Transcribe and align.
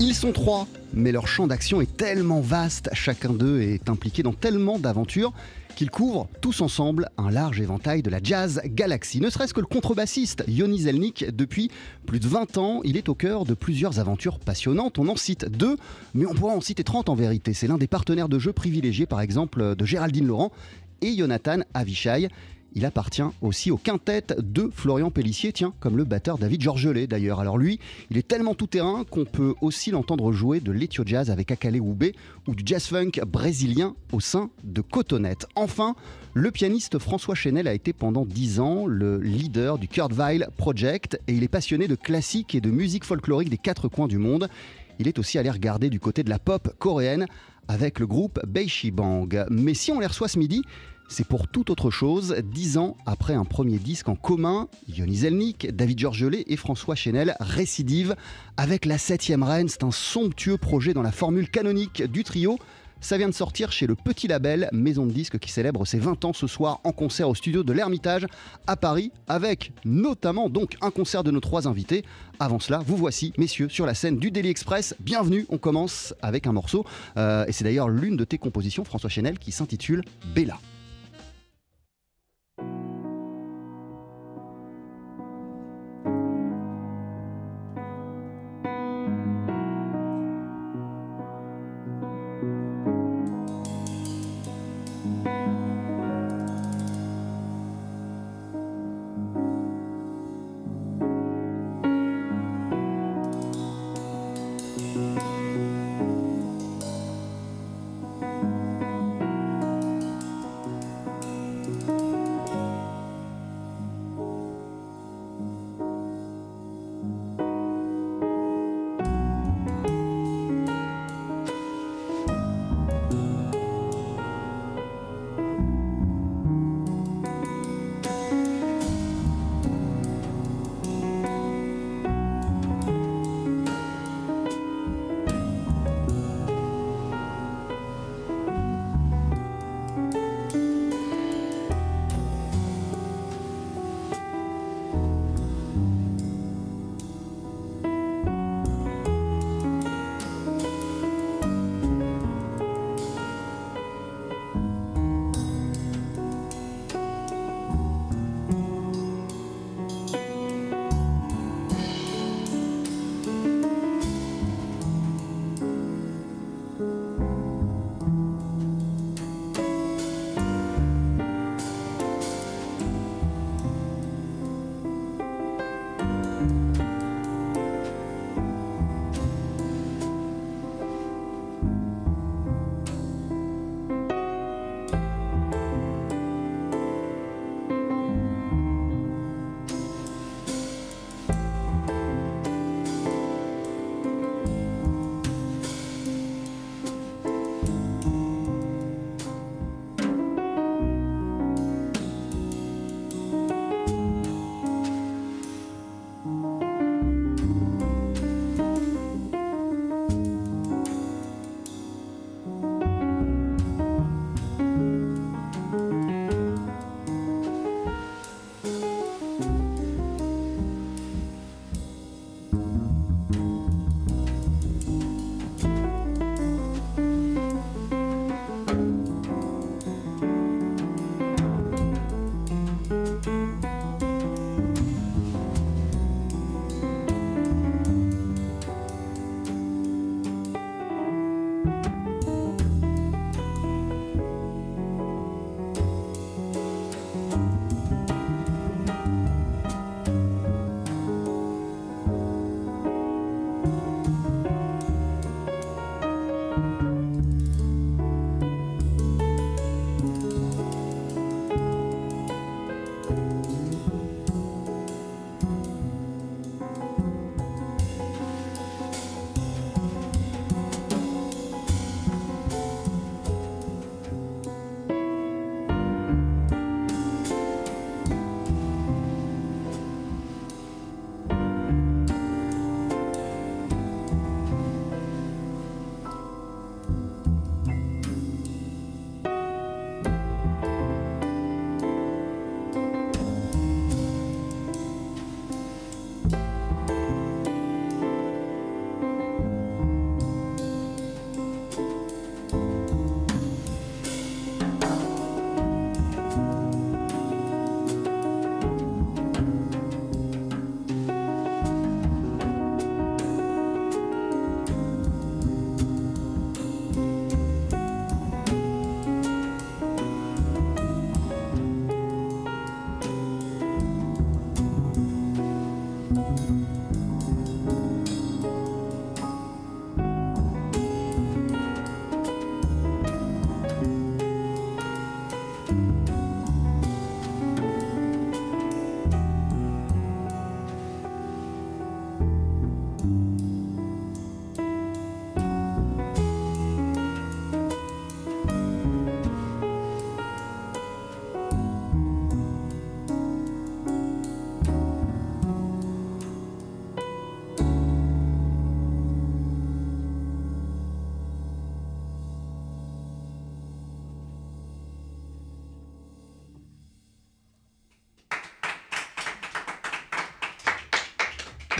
Ils 0.00 0.14
sont 0.14 0.30
trois, 0.30 0.68
mais 0.94 1.10
leur 1.10 1.26
champ 1.26 1.48
d'action 1.48 1.80
est 1.80 1.96
tellement 1.96 2.40
vaste, 2.40 2.88
chacun 2.92 3.32
d'eux 3.32 3.60
est 3.60 3.90
impliqué 3.90 4.22
dans 4.22 4.32
tellement 4.32 4.78
d'aventures 4.78 5.32
qu'ils 5.74 5.90
couvrent 5.90 6.28
tous 6.40 6.60
ensemble 6.60 7.08
un 7.18 7.32
large 7.32 7.60
éventail 7.60 8.02
de 8.02 8.10
la 8.10 8.20
jazz 8.22 8.60
galaxie. 8.64 9.20
Ne 9.20 9.28
serait-ce 9.28 9.52
que 9.52 9.60
le 9.60 9.66
contrebassiste 9.66 10.44
Yoni 10.46 10.82
Zelnik, 10.82 11.24
depuis 11.34 11.70
plus 12.06 12.20
de 12.20 12.28
20 12.28 12.58
ans, 12.58 12.80
il 12.84 12.96
est 12.96 13.08
au 13.08 13.16
cœur 13.16 13.44
de 13.44 13.54
plusieurs 13.54 13.98
aventures 13.98 14.38
passionnantes. 14.38 14.98
On 14.98 15.08
en 15.08 15.16
cite 15.16 15.48
deux, 15.48 15.76
mais 16.14 16.26
on 16.26 16.34
pourra 16.34 16.52
en 16.52 16.60
citer 16.60 16.84
30 16.84 17.08
en 17.08 17.16
vérité. 17.16 17.52
C'est 17.52 17.66
l'un 17.66 17.78
des 17.78 17.88
partenaires 17.88 18.28
de 18.28 18.38
jeu 18.38 18.52
privilégiés, 18.52 19.06
par 19.06 19.20
exemple, 19.20 19.74
de 19.74 19.84
Géraldine 19.84 20.26
Laurent 20.26 20.52
et 21.02 21.16
Jonathan 21.16 21.58
Avishai. 21.74 22.28
Il 22.74 22.84
appartient 22.84 23.22
aussi 23.40 23.70
au 23.70 23.76
quintet 23.76 24.26
de 24.38 24.70
Florian 24.72 25.10
Pellissier, 25.10 25.52
tiens, 25.52 25.72
comme 25.80 25.96
le 25.96 26.04
batteur 26.04 26.38
David 26.38 26.60
Georgelet 26.60 27.06
d'ailleurs. 27.06 27.40
Alors 27.40 27.58
lui, 27.58 27.80
il 28.10 28.18
est 28.18 28.28
tellement 28.28 28.54
tout-terrain 28.54 29.04
qu'on 29.10 29.24
peut 29.24 29.54
aussi 29.62 29.90
l'entendre 29.90 30.32
jouer 30.32 30.60
de 30.60 30.70
l'ethio 30.70 31.02
jazz 31.06 31.30
avec 31.30 31.50
Akale 31.50 31.80
Oubé 31.80 32.14
ou 32.46 32.54
du 32.54 32.62
jazz 32.66 32.86
funk 32.86 33.12
brésilien 33.26 33.94
au 34.12 34.20
sein 34.20 34.50
de 34.64 34.80
Cotonette. 34.82 35.46
Enfin, 35.56 35.96
le 36.34 36.50
pianiste 36.50 36.98
François 36.98 37.34
Chenel 37.34 37.66
a 37.66 37.74
été 37.74 37.92
pendant 37.92 38.26
10 38.26 38.60
ans 38.60 38.86
le 38.86 39.18
leader 39.18 39.78
du 39.78 39.88
Kurt 39.88 40.12
Weill 40.12 40.46
Project 40.56 41.18
et 41.26 41.32
il 41.32 41.42
est 41.42 41.48
passionné 41.48 41.88
de 41.88 41.94
classique 41.94 42.54
et 42.54 42.60
de 42.60 42.70
musique 42.70 43.04
folklorique 43.04 43.50
des 43.50 43.58
quatre 43.58 43.88
coins 43.88 44.08
du 44.08 44.18
monde. 44.18 44.48
Il 44.98 45.08
est 45.08 45.18
aussi 45.18 45.38
allé 45.38 45.50
regarder 45.50 45.90
du 45.90 46.00
côté 46.00 46.22
de 46.22 46.30
la 46.30 46.38
pop 46.38 46.74
coréenne 46.78 47.26
avec 47.68 47.98
le 47.98 48.06
groupe 48.06 48.40
Beishi 48.46 48.90
Bang. 48.90 49.46
Mais 49.50 49.74
si 49.74 49.92
on 49.92 50.00
les 50.00 50.06
reçoit 50.06 50.28
ce 50.28 50.38
midi, 50.38 50.62
c'est 51.08 51.26
pour 51.26 51.48
tout 51.48 51.70
autre 51.70 51.90
chose. 51.90 52.36
Dix 52.44 52.78
ans 52.78 52.96
après 53.06 53.34
un 53.34 53.44
premier 53.44 53.78
disque 53.78 54.08
en 54.08 54.14
commun, 54.14 54.68
Yoni 54.88 55.16
Zelnik, 55.16 55.74
David 55.74 55.98
Georgelet 55.98 56.44
et 56.46 56.56
François 56.56 56.94
Chenel 56.94 57.34
récidivent 57.40 58.14
avec 58.56 58.84
La 58.84 58.98
Septième 58.98 59.42
Reine. 59.42 59.68
C'est 59.68 59.84
un 59.84 59.90
somptueux 59.90 60.58
projet 60.58 60.94
dans 60.94 61.02
la 61.02 61.12
formule 61.12 61.50
canonique 61.50 62.02
du 62.02 62.24
trio. 62.24 62.58
Ça 63.00 63.16
vient 63.16 63.28
de 63.28 63.34
sortir 63.34 63.70
chez 63.70 63.86
le 63.86 63.94
petit 63.94 64.26
label 64.26 64.68
Maison 64.72 65.06
de 65.06 65.12
Disques 65.12 65.38
qui 65.38 65.52
célèbre 65.52 65.86
ses 65.86 65.98
20 65.98 66.24
ans 66.24 66.32
ce 66.32 66.48
soir 66.48 66.80
en 66.82 66.90
concert 66.90 67.28
au 67.28 67.34
studio 67.34 67.62
de 67.62 67.72
l'Ermitage 67.72 68.26
à 68.66 68.76
Paris 68.76 69.12
avec 69.28 69.72
notamment 69.84 70.48
donc 70.48 70.76
un 70.80 70.90
concert 70.90 71.22
de 71.22 71.30
nos 71.30 71.40
trois 71.40 71.68
invités. 71.68 72.04
Avant 72.40 72.58
cela, 72.58 72.82
vous 72.84 72.96
voici 72.96 73.32
messieurs 73.38 73.68
sur 73.68 73.86
la 73.86 73.94
scène 73.94 74.18
du 74.18 74.32
Daily 74.32 74.48
Express. 74.48 74.96
Bienvenue, 74.98 75.46
on 75.48 75.58
commence 75.58 76.12
avec 76.22 76.48
un 76.48 76.52
morceau 76.52 76.84
euh, 77.16 77.46
et 77.46 77.52
c'est 77.52 77.64
d'ailleurs 77.64 77.88
l'une 77.88 78.16
de 78.16 78.24
tes 78.24 78.36
compositions 78.36 78.84
François 78.84 79.10
Chenel 79.10 79.38
qui 79.38 79.52
s'intitule 79.52 80.02
Bella. 80.34 80.58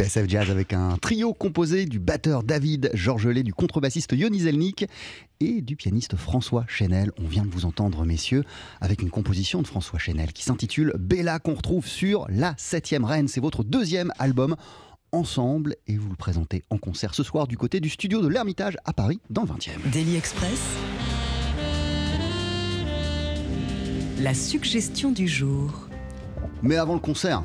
TSF 0.09 0.29
Jazz 0.29 0.51
avec 0.51 0.73
un 0.73 0.97
trio 0.97 1.35
composé 1.35 1.85
du 1.85 1.99
batteur 1.99 2.43
David 2.43 2.91
Georgelet, 2.95 3.43
du 3.43 3.53
contrebassiste 3.53 4.13
Yoni 4.13 4.41
Zelnik 4.41 4.87
et 5.41 5.61
du 5.61 5.77
pianiste 5.77 6.17
François 6.17 6.65
Chenel. 6.67 7.13
On 7.23 7.27
vient 7.27 7.45
de 7.45 7.51
vous 7.51 7.67
entendre, 7.67 8.07
messieurs, 8.07 8.45
avec 8.81 9.03
une 9.03 9.11
composition 9.11 9.61
de 9.61 9.67
François 9.67 9.99
Chenel 9.99 10.33
qui 10.33 10.45
s'intitule 10.45 10.95
Bella 10.99 11.39
qu'on 11.41 11.55
retrouve 11.55 11.87
sur 11.87 12.27
La 12.31 12.55
Septième 12.57 13.05
Reine. 13.05 13.29
C'est 13.29 13.41
votre 13.41 13.65
deuxième 13.65 14.11
album 14.19 14.57
ensemble 15.13 15.77
et 15.87 15.97
vous 15.97 16.09
le 16.09 16.17
présentez 16.17 16.65
en 16.71 16.79
concert 16.79 17.15
ce 17.15 17.23
soir 17.23 17.47
du 17.47 17.59
côté 17.59 17.79
du 17.81 17.91
studio 17.91 18.23
de 18.23 18.29
l'Ermitage 18.29 18.79
à 18.87 18.95
Paris 18.95 19.21
dans 19.29 19.43
le 19.43 19.49
20e. 19.49 19.91
Daily 19.93 20.17
Express. 20.17 20.63
La 24.21 24.33
suggestion 24.33 25.13
du 25.13 25.29
jour. 25.29 25.89
Mais 26.63 26.77
avant 26.77 26.95
le 26.95 27.01
concert, 27.01 27.45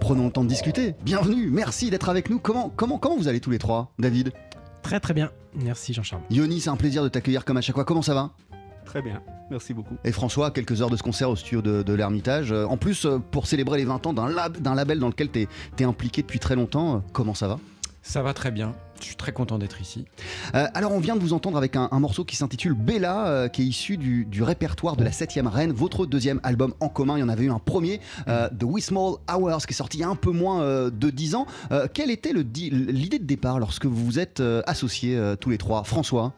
prenons 0.00 0.26
le 0.26 0.32
temps 0.32 0.44
de 0.44 0.48
discuter. 0.48 0.94
Bienvenue, 1.04 1.50
merci 1.50 1.90
d'être 1.90 2.08
avec 2.08 2.30
nous. 2.30 2.38
Comment, 2.38 2.72
comment, 2.74 2.98
comment 2.98 3.16
vous 3.16 3.28
allez 3.28 3.40
tous 3.40 3.50
les 3.50 3.58
trois, 3.58 3.92
David? 3.98 4.32
Très 4.82 5.00
très 5.00 5.14
bien. 5.14 5.30
Merci 5.54 5.92
Jean-Charles. 5.92 6.22
Yoni, 6.30 6.60
c'est 6.60 6.70
un 6.70 6.76
plaisir 6.76 7.02
de 7.02 7.08
t'accueillir 7.08 7.44
comme 7.44 7.56
à 7.56 7.60
chaque 7.60 7.74
fois. 7.74 7.84
Comment 7.84 8.02
ça 8.02 8.14
va? 8.14 8.30
Très 8.84 9.02
bien, 9.02 9.20
merci 9.50 9.74
beaucoup. 9.74 9.96
Et 10.02 10.12
François, 10.12 10.50
quelques 10.50 10.80
heures 10.80 10.88
de 10.88 10.96
ce 10.96 11.02
concert 11.02 11.28
au 11.28 11.36
studio 11.36 11.60
de, 11.60 11.82
de 11.82 11.92
l'Ermitage. 11.92 12.52
Euh, 12.52 12.64
En 12.64 12.78
plus, 12.78 13.04
euh, 13.04 13.18
pour 13.18 13.46
célébrer 13.46 13.76
les 13.76 13.84
20 13.84 14.06
ans 14.06 14.12
d'un 14.14 14.28
lab, 14.30 14.56
d'un 14.62 14.74
label 14.74 14.98
dans 14.98 15.08
lequel 15.08 15.30
tu 15.30 15.46
es, 15.78 15.84
impliqué 15.84 16.22
depuis 16.22 16.38
très 16.38 16.54
longtemps, 16.56 16.96
euh, 16.96 16.98
comment 17.12 17.34
ça 17.34 17.48
va? 17.48 17.58
Ça 18.00 18.22
va 18.22 18.32
très 18.32 18.50
bien. 18.50 18.72
Je 19.00 19.06
suis 19.06 19.16
très 19.16 19.32
content 19.32 19.58
d'être 19.58 19.80
ici. 19.80 20.04
Euh, 20.54 20.66
alors, 20.74 20.92
on 20.92 21.00
vient 21.00 21.16
de 21.16 21.20
vous 21.20 21.32
entendre 21.32 21.56
avec 21.56 21.76
un, 21.76 21.88
un 21.90 22.00
morceau 22.00 22.24
qui 22.24 22.36
s'intitule 22.36 22.74
Bella, 22.74 23.26
euh, 23.26 23.48
qui 23.48 23.62
est 23.62 23.66
issu 23.66 23.96
du, 23.96 24.24
du 24.24 24.42
répertoire 24.42 24.96
de 24.96 25.04
la 25.04 25.10
7ème 25.10 25.46
Reine, 25.46 25.72
votre 25.72 26.06
deuxième 26.06 26.40
album 26.42 26.74
en 26.80 26.88
commun. 26.88 27.16
Il 27.16 27.20
y 27.20 27.22
en 27.22 27.28
avait 27.28 27.44
eu 27.44 27.50
un 27.50 27.58
premier, 27.58 28.00
euh, 28.28 28.48
The 28.48 28.64
We 28.64 28.84
Small 28.84 29.16
Hours, 29.32 29.66
qui 29.66 29.72
est 29.72 29.76
sorti 29.76 29.98
il 29.98 30.00
y 30.00 30.04
a 30.04 30.08
un 30.08 30.16
peu 30.16 30.30
moins 30.30 30.88
de 30.90 31.10
10 31.10 31.34
ans. 31.34 31.46
Quelle 31.92 32.10
était 32.10 32.32
l'idée 32.32 33.18
de 33.18 33.24
départ 33.24 33.58
lorsque 33.58 33.86
vous 33.86 34.04
vous 34.04 34.18
êtes 34.18 34.42
associés 34.66 35.18
tous 35.40 35.50
les 35.50 35.58
trois? 35.58 35.84
François? 35.84 36.34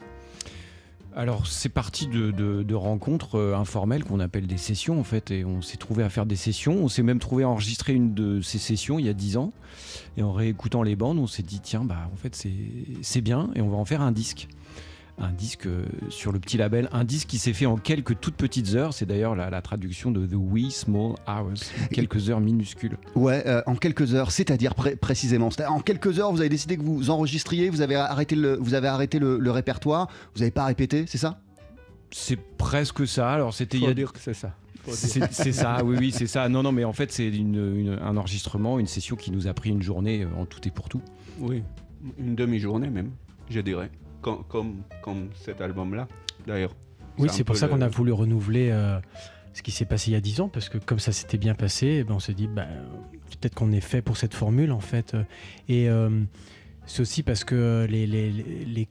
Alors, 1.17 1.47
c'est 1.49 1.69
parti 1.69 2.07
de, 2.07 2.75
rencontres 2.75 3.37
euh, 3.37 3.57
informelles 3.57 4.05
qu'on 4.05 4.21
appelle 4.21 4.47
des 4.47 4.59
sessions, 4.59 5.01
en 5.01 5.05
fait. 5.05 5.31
Et 5.31 5.45
on 5.45 5.61
s'est 5.61 5.77
trouvé 5.77 6.05
à 6.05 6.09
faire 6.09 6.25
des 6.25 6.37
sessions. 6.37 6.75
On 6.75 6.89
s'est 6.89 7.03
même 7.03 7.19
trouvé 7.19 7.43
à 7.45 7.49
enregistrer 7.49 7.95
une 7.95 8.15
de 8.15 8.41
ces 8.41 8.59
sessions 8.59 8.99
il 8.99 9.07
y 9.07 9.09
a 9.09 9.12
10 9.12 9.37
ans. 9.37 9.53
Et 10.17 10.23
en 10.23 10.33
réécoutant 10.33 10.83
les 10.83 10.97
bandes, 10.97 11.19
on 11.19 11.27
s'est 11.27 11.43
dit, 11.43 11.61
tiens, 11.61 11.85
bah, 11.85 12.09
en 12.12 12.17
fait, 12.17 12.47
c'est 13.03 13.21
bien. 13.21 13.51
Et 13.55 13.61
on 13.61 13.69
va 13.69 13.77
en 13.77 13.85
faire 13.85 14.03
un 14.03 14.12
disque. 14.12 14.49
Un 15.22 15.32
disque 15.32 15.67
euh, 15.67 15.84
sur 16.08 16.32
le 16.32 16.40
petit 16.40 16.56
label. 16.56 16.88
Un 16.93 17.05
disque 17.05 17.28
qui 17.28 17.37
s'est 17.38 17.52
fait 17.52 17.67
en 17.67 17.76
quelques 17.76 18.19
toutes 18.20 18.37
petites 18.37 18.75
heures. 18.75 18.94
C'est 18.94 19.05
d'ailleurs 19.05 19.37
la, 19.37 19.50
la 19.50 19.61
traduction 19.61 20.11
de 20.11 20.26
The 20.26 20.34
Wee 20.34 20.70
Small 20.70 21.14
Hours. 21.28 21.61
Quelques 21.93 22.31
heures 22.31 22.40
minuscules. 22.40 22.96
Ouais, 23.14 23.43
euh, 23.46 23.61
en 23.67 23.75
quelques 23.76 24.14
heures, 24.14 24.32
c'est-à-dire 24.32 24.75
pré- 24.75 24.96
précisément. 24.96 25.50
En 25.69 25.81
quelques 25.81 26.19
heures, 26.19 26.32
vous 26.32 26.40
avez 26.40 26.49
décidé 26.49 26.78
que 26.78 26.82
vous 26.82 27.11
enregistriez, 27.11 27.69
vous 27.69 27.82
avez 27.82 27.96
arrêté 27.96 28.34
le, 28.34 28.56
vous 28.56 28.72
avez 28.72 28.88
arrêté 28.88 29.19
le, 29.19 29.38
le 29.38 29.50
répertoire, 29.50 30.08
vous 30.34 30.40
n'avez 30.40 30.50
pas 30.52 30.64
répété, 30.64 31.05
c'est 31.06 31.19
ça? 31.19 31.40
C'est 32.11 32.38
presque 32.56 33.06
ça. 33.06 33.31
Alors, 33.31 33.52
c'était 33.52 33.76
il 33.76 33.82
y 33.82 33.84
Faut 33.84 33.90
a 33.90 33.94
dire 33.94 34.12
que 34.14 34.19
c'est 34.20 34.34
ça. 34.34 34.55
C'est 34.88 35.52
ça, 35.52 35.84
oui, 35.84 35.96
oui, 36.00 36.11
c'est 36.12 36.26
ça. 36.26 36.49
Non, 36.49 36.62
non, 36.62 36.73
mais 36.73 36.84
en 36.84 36.94
fait, 36.94 37.12
c'est 37.12 37.28
une- 37.28 37.76
une- 37.76 37.99
un 38.00 38.16
enregistrement, 38.16 38.78
une 38.78 38.87
session 38.87 39.16
qui 39.16 39.31
nous 39.31 39.46
a 39.46 39.52
pris 39.52 39.69
une 39.69 39.82
journée 39.82 40.23
euh, 40.25 40.40
en 40.40 40.46
tout 40.46 40.66
et 40.66 40.70
pour 40.70 40.88
tout. 40.88 41.02
Oui, 41.38 41.62
une 42.19 42.34
demi-journée 42.34 42.88
même, 42.88 43.11
je 43.50 43.61
dirais. 43.61 43.90
Com- 44.22 44.44
Comme, 44.49 44.82
comme, 45.02 45.28
cet 45.34 45.61
album-là, 45.61 46.06
d'ailleurs. 46.46 46.75
Oui, 47.19 47.28
c'est 47.31 47.44
pour 47.44 47.56
ça 47.56 47.67
le- 47.67 47.72
qu'on 47.72 47.81
a 47.81 47.88
voulu 47.88 48.12
renouveler 48.12 48.70
euh, 48.70 48.99
ce 49.52 49.62
qui 49.62 49.70
s'est 49.70 49.84
passé 49.84 50.11
il 50.11 50.14
y 50.14 50.17
a 50.17 50.20
10 50.20 50.40
ans, 50.40 50.49
parce 50.49 50.69
que 50.69 50.78
comme 50.78 50.99
ça 50.99 51.12
s'était 51.12 51.38
bien 51.38 51.54
passé, 51.54 51.99
eh 52.00 52.04
ben, 52.04 52.14
on 52.14 52.21
s'est 52.21 52.35
dit, 52.35 52.47
bah, 52.47 52.66
peut-être 53.30 53.54
qu'on 53.54 53.73
est 53.73 53.80
fait 53.80 54.02
pour 54.02 54.16
cette 54.16 54.35
formule, 54.35 54.73
en 54.73 54.80
fait. 54.80 55.16
Et 55.68 55.88
euh, 55.88 56.11
c'est 56.87 57.02
aussi 57.02 57.23
parce 57.23 57.45
que 57.45 57.87
les, 57.88 58.06
les- 58.06 58.30
les- 58.30 58.64
les- 58.64 58.88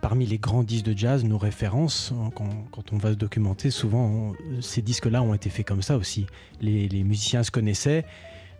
parmi 0.00 0.26
les 0.26 0.38
grands 0.38 0.62
disques 0.64 0.86
de 0.86 0.96
jazz, 0.96 1.24
nos 1.24 1.38
références, 1.38 2.12
hein, 2.16 2.30
quand, 2.34 2.48
quand 2.72 2.92
on 2.92 2.98
va 2.98 3.10
se 3.10 3.16
documenter, 3.16 3.70
souvent, 3.70 4.04
on- 4.06 4.60
ces 4.60 4.82
disques-là 4.82 5.22
ont 5.22 5.34
été 5.34 5.48
faits 5.50 5.66
comme 5.66 5.82
ça 5.82 5.96
aussi. 5.96 6.26
Les, 6.60 6.88
les 6.88 7.04
musiciens 7.04 7.42
se 7.42 7.50
connaissaient, 7.50 8.04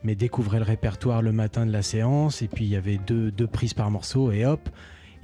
mais 0.05 0.14
découvraient 0.14 0.59
le 0.59 0.64
répertoire 0.64 1.21
le 1.23 1.33
matin 1.33 1.67
de 1.67 1.73
la 1.73 1.83
séance, 1.83 2.43
et 2.43 2.49
puis 2.49 2.64
il 2.64 2.71
y 2.71 2.76
avait 2.76 2.99
deux, 2.99 3.31
deux 3.31 3.47
prises 3.47 3.75
par 3.75 3.90
morceau, 3.90 4.33
et 4.33 4.45
hop. 4.47 4.69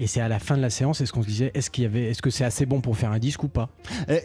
Et 0.01 0.07
c'est 0.07 0.21
à 0.21 0.29
la 0.29 0.39
fin 0.39 0.57
de 0.57 0.63
la 0.63 0.71
séance, 0.71 1.01
est-ce 1.01 1.13
qu'on 1.13 1.23
se 1.23 1.27
disait, 1.27 1.51
est-ce 1.55 1.71
qu'il 1.71 1.83
y 1.83 1.87
avait, 1.87 2.05
est-ce 2.05 2.23
que 2.23 2.31
c'est 2.31 2.45
assez 2.45 2.67
bon 2.67 2.81
pour 2.81 2.97
faire 2.97 3.11
un 3.11 3.19
disque 3.19 3.43
ou 3.43 3.49
pas? 3.49 3.69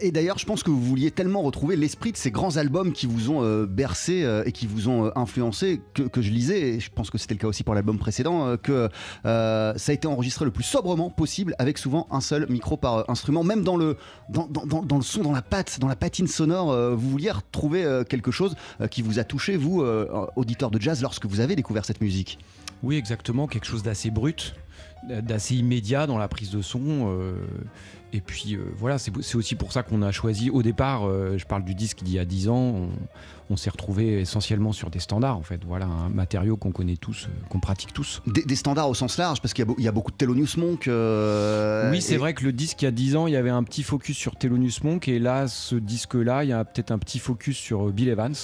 Et 0.00 0.12
d'ailleurs, 0.12 0.38
je 0.38 0.46
pense 0.46 0.62
que 0.62 0.70
vous 0.70 0.80
vouliez 0.80 1.10
tellement 1.10 1.42
retrouver 1.42 1.74
l'esprit 1.74 2.12
de 2.12 2.16
ces 2.16 2.30
grands 2.30 2.56
albums 2.58 2.92
qui 2.92 3.06
vous 3.06 3.30
ont 3.30 3.42
euh, 3.42 3.66
bercé 3.66 4.22
euh, 4.22 4.44
et 4.46 4.52
qui 4.52 4.68
vous 4.68 4.88
ont 4.88 5.06
euh, 5.06 5.10
influencé 5.16 5.80
que, 5.94 6.02
que 6.04 6.22
je 6.22 6.30
lisais, 6.30 6.60
et 6.74 6.80
je 6.80 6.90
pense 6.92 7.10
que 7.10 7.18
c'était 7.18 7.34
le 7.34 7.40
cas 7.40 7.48
aussi 7.48 7.64
pour 7.64 7.74
l'album 7.74 7.98
précédent, 7.98 8.46
euh, 8.46 8.56
que 8.56 8.88
euh, 9.26 9.72
ça 9.76 9.90
a 9.90 9.94
été 9.94 10.06
enregistré 10.06 10.44
le 10.44 10.52
plus 10.52 10.62
sobrement 10.62 11.10
possible 11.10 11.56
avec 11.58 11.78
souvent 11.78 12.06
un 12.12 12.20
seul 12.20 12.46
micro 12.48 12.76
par 12.76 12.98
euh, 12.98 13.02
instrument, 13.08 13.42
même 13.42 13.64
dans 13.64 13.76
le, 13.76 13.96
dans, 14.28 14.46
dans- 14.46 14.66
dans- 14.66 14.82
dans 14.84 14.96
le 14.96 15.02
son, 15.02 15.22
dans 15.22 15.32
la 15.32 15.42
patte, 15.42 15.80
dans 15.80 15.88
la 15.88 15.96
patine 15.96 16.28
sonore, 16.28 16.70
euh, 16.70 16.94
vous 16.94 17.10
vouliez 17.10 17.32
retrouver 17.32 17.84
euh, 17.84 18.04
quelque 18.04 18.30
chose 18.30 18.54
euh, 18.80 18.86
qui 18.86 19.02
vous 19.02 19.18
a 19.18 19.24
touché, 19.24 19.56
vous, 19.56 19.82
euh, 19.82 20.06
auditeur 20.36 20.70
de 20.70 20.80
jazz, 20.80 21.02
lorsque 21.02 21.26
vous 21.26 21.40
avez 21.40 21.56
découvert 21.56 21.84
cette 21.84 22.00
musique? 22.00 22.38
Oui, 22.84 22.96
exactement, 22.96 23.46
quelque 23.48 23.66
chose 23.66 23.82
d'assez 23.82 24.10
brut, 24.10 24.54
d'assez 25.08 25.56
immédiat 25.56 26.06
dans 26.06 26.18
la 26.18 26.28
prise 26.28 26.50
de 26.50 26.62
son. 26.62 26.80
euh, 27.08 27.34
et 28.12 28.20
puis 28.20 28.54
euh, 28.54 28.60
voilà, 28.78 28.96
c'est 28.98 29.10
aussi 29.34 29.56
pour 29.56 29.72
ça 29.72 29.82
qu'on 29.82 30.00
a 30.02 30.12
choisi, 30.12 30.48
au 30.48 30.62
départ, 30.62 31.08
euh, 31.08 31.36
je 31.36 31.44
parle 31.46 31.64
du 31.64 31.74
disque 31.74 32.04
d'il 32.04 32.14
y 32.14 32.18
a 32.20 32.24
10 32.24 32.48
ans, 32.48 32.54
on, 32.56 32.88
on 33.50 33.56
s'est 33.56 33.70
retrouvé 33.70 34.20
essentiellement 34.20 34.70
sur 34.70 34.88
des 34.88 35.00
standards, 35.00 35.36
en 35.36 35.42
fait. 35.42 35.60
Voilà, 35.66 35.86
un 35.86 36.10
matériau 36.10 36.56
qu'on 36.56 36.70
connaît 36.70 36.96
tous, 36.96 37.28
qu'on 37.48 37.58
pratique 37.58 37.92
tous. 37.92 38.22
Des, 38.28 38.44
des 38.44 38.54
standards 38.54 38.88
au 38.88 38.94
sens 38.94 39.18
large, 39.18 39.40
parce 39.40 39.52
qu'il 39.52 39.66
y, 39.78 39.88
a 39.88 39.90
y 39.90 39.92
beaucoup 39.92 40.12
de 40.12 40.16
Thelonious 40.16 40.56
Monk. 40.58 40.86
euh, 40.86 41.90
Oui, 41.90 42.00
c'est 42.00 42.14
et- 42.14 42.18
vrai 42.18 42.34
que 42.34 42.44
le 42.44 42.52
disque 42.52 42.80
il 42.82 42.84
y 42.84 42.88
a 42.88 42.92
10 42.92 43.16
ans, 43.16 43.26
il 43.26 43.32
y 43.32 43.36
avait 43.36 43.50
un 43.50 43.64
petit 43.64 43.82
focus 43.82 44.16
sur 44.16 44.36
Thelonious 44.36 44.84
Monk 44.84 45.08
et 45.08 45.18
là, 45.18 45.48
ce 45.48 45.74
disque-là, 45.74 46.44
il 46.44 46.50
y 46.50 46.52
a 46.52 46.64
peut-être 46.64 46.92
un 46.92 46.98
petit 46.98 47.18
focus 47.18 47.56
sur 47.56 47.90
Bill 47.90 48.08
Evans, 48.08 48.34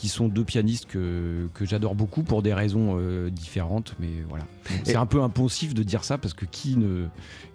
qui 0.00 0.08
sont 0.08 0.28
deux 0.28 0.44
pianistes 0.44 0.86
que, 0.86 1.46
que 1.52 1.66
j'adore 1.66 1.94
beaucoup 1.94 2.22
pour 2.22 2.40
des 2.40 2.54
raisons 2.54 2.96
euh, 2.98 3.28
différentes, 3.28 3.94
mais 4.00 4.08
voilà. 4.30 4.44
C'est 4.84 4.96
un 4.96 5.04
peu 5.04 5.20
impensif 5.20 5.74
de 5.74 5.82
dire 5.82 6.04
ça 6.04 6.16
parce 6.16 6.32
que 6.32 6.46
qui 6.46 6.78
ne 6.78 7.06